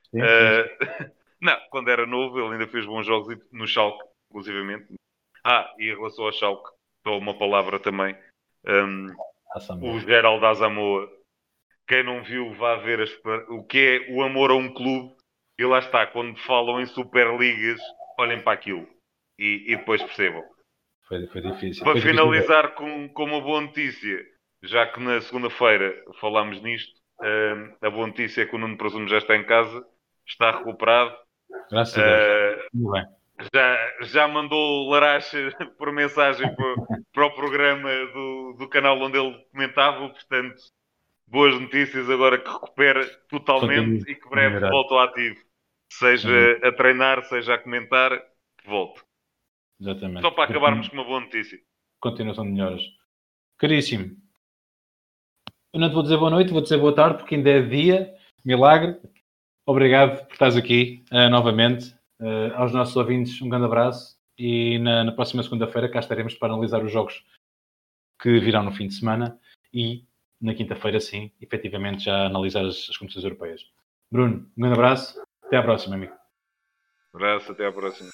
Sim, 0.10 0.19
sim. 0.19 0.21
Uh, 0.21 1.12
não, 1.41 1.58
quando 1.69 1.89
era 1.89 2.06
novo, 2.06 2.39
ele 2.39 2.54
ainda 2.54 2.67
fez 2.67 2.86
bons 2.86 3.06
jogos 3.06 3.38
no 3.52 3.67
Schalke, 3.67 4.04
inclusivamente, 4.30 4.88
ah, 5.43 5.73
e 5.78 5.89
em 5.89 5.95
relação 5.95 6.26
ao 6.26 6.32
Schalke, 6.32 6.69
dou 7.04 7.17
uma 7.17 7.38
palavra 7.38 7.80
também. 7.80 8.17
Um, 8.65 9.08
o 9.82 10.00
Geraldo 10.00 10.45
Azamoa. 10.45 11.16
Quem 11.88 12.04
não 12.04 12.23
viu, 12.23 12.54
vá 12.56 12.76
ver 12.78 13.02
as, 13.02 13.12
o 13.50 13.63
que 13.63 13.78
é 14.10 14.13
o 14.13 14.21
amor 14.21 14.52
a 14.52 14.56
um 14.56 14.73
clube. 14.73 15.15
E 15.60 15.65
lá 15.65 15.80
está, 15.80 16.06
quando 16.06 16.38
falam 16.39 16.80
em 16.80 16.86
Superligas, 16.86 17.80
olhem 18.19 18.41
para 18.41 18.54
aquilo. 18.54 18.88
E, 19.39 19.65
e 19.67 19.78
depois 19.78 20.02
percebam. 20.04 20.43
Foi, 21.08 21.26
foi 21.28 21.41
difícil. 21.41 21.84
Para 21.84 21.93
foi 21.93 22.02
finalizar 22.02 22.69
difícil. 22.69 22.86
Com, 22.86 23.10
com 23.13 23.23
uma 23.23 23.41
boa 23.41 23.62
notícia, 23.62 24.19
já 24.63 24.86
que 24.88 25.00
na 25.00 25.21
segunda-feira 25.21 25.95
falámos 26.19 26.62
nisto, 26.62 26.93
um, 27.21 27.88
a 27.88 27.89
boa 27.89 28.08
notícia 28.08 28.43
é 28.43 28.45
que 28.45 28.56
o 28.56 28.60
Nuno 28.60 28.78
Presumo 28.78 29.08
já 29.08 29.17
está 29.17 29.36
em 29.36 29.45
casa, 29.45 29.84
está 30.28 30.58
recuperado. 30.58 31.15
Graças 31.71 31.97
a 31.97 32.04
Deus. 32.04 32.62
Uh, 32.62 32.67
Muito 32.73 32.91
bem 32.91 33.17
já, 33.54 33.78
já 34.02 34.28
mandou 34.28 34.89
Laracha 34.89 35.38
por 35.78 35.91
mensagem 35.91 36.54
para, 36.56 36.76
para, 37.13 37.26
o 37.26 37.36
programa 37.36 37.89
do, 38.13 38.56
do 38.60 38.69
canal 38.69 39.00
onde 39.00 39.17
ele 39.17 39.34
comentava, 39.52 40.10
portanto, 40.10 40.56
boas 41.28 41.60
notícias 41.60 42.10
agora 42.10 42.40
que 42.40 42.50
recupera 42.50 43.06
totalmente 43.30 44.10
e 44.10 44.16
que 44.16 44.30
breve 44.30 44.60
volta 44.60 44.94
ao 44.94 45.02
ativo. 45.02 45.40
Seja 45.92 46.60
a 46.63 46.72
treinar, 46.72 47.24
seja 47.26 47.56
a 47.56 47.58
comentar, 47.58 48.18
que 48.58 48.68
volte. 48.68 49.02
Exatamente. 49.80 50.22
Só 50.22 50.32
para 50.32 50.46
acabarmos 50.46 50.88
com 50.88 50.96
uma 50.96 51.04
boa 51.04 51.20
notícia. 51.20 51.60
Continuação 52.00 52.46
de 52.46 52.52
melhoras. 52.52 52.82
Caríssimo, 53.58 54.16
eu 55.74 55.80
não 55.80 55.90
te 55.90 55.94
vou 55.94 56.04
dizer 56.04 56.18
boa 56.18 56.32
noite, 56.32 56.52
vou 56.52 56.62
dizer 56.62 56.78
boa 56.78 56.96
tarde, 56.96 57.18
porque 57.18 57.36
ainda 57.36 57.50
é 57.50 57.62
dia, 57.62 58.16
milagre. 58.44 59.00
Obrigado 59.66 60.26
por 60.26 60.34
estás 60.34 60.56
aqui 60.56 61.04
uh, 61.12 61.30
novamente. 61.30 61.94
Uh, 62.20 62.54
aos 62.56 62.74
nossos 62.74 62.96
ouvintes, 62.96 63.40
um 63.42 63.50
grande 63.50 63.66
abraço 63.66 64.18
e 64.40 64.80
na, 64.80 65.04
na 65.04 65.12
próxima 65.12 65.44
segunda-feira 65.44 65.90
cá 65.90 66.00
estaremos 66.00 66.34
para 66.34 66.54
analisar 66.54 66.84
os 66.84 66.92
jogos 66.92 67.24
que 68.20 68.40
virão 68.40 68.63
no 68.63 68.72
fim 68.72 68.88
de 68.88 68.96
semana 68.96 69.40
e 69.74 70.07
na 70.41 70.54
quinta-feira, 70.54 71.00
sim, 71.00 71.32
efetivamente 71.41 72.06
já 72.06 72.26
analisar 72.26 72.65
as, 72.65 72.88
as 72.89 72.97
competições 72.97 73.23
europeias. 73.23 73.62
Bruno, 74.12 74.50
um 74.58 74.62
grande 74.62 74.76
abraço, 74.76 75.21
até 75.43 75.58
à 75.58 75.63
próxima, 75.63 75.95
amigo. 75.95 76.13
Um 77.13 77.17
abraço, 77.17 77.52
até 77.52 77.65
à 77.65 77.71
próxima. 77.71 78.10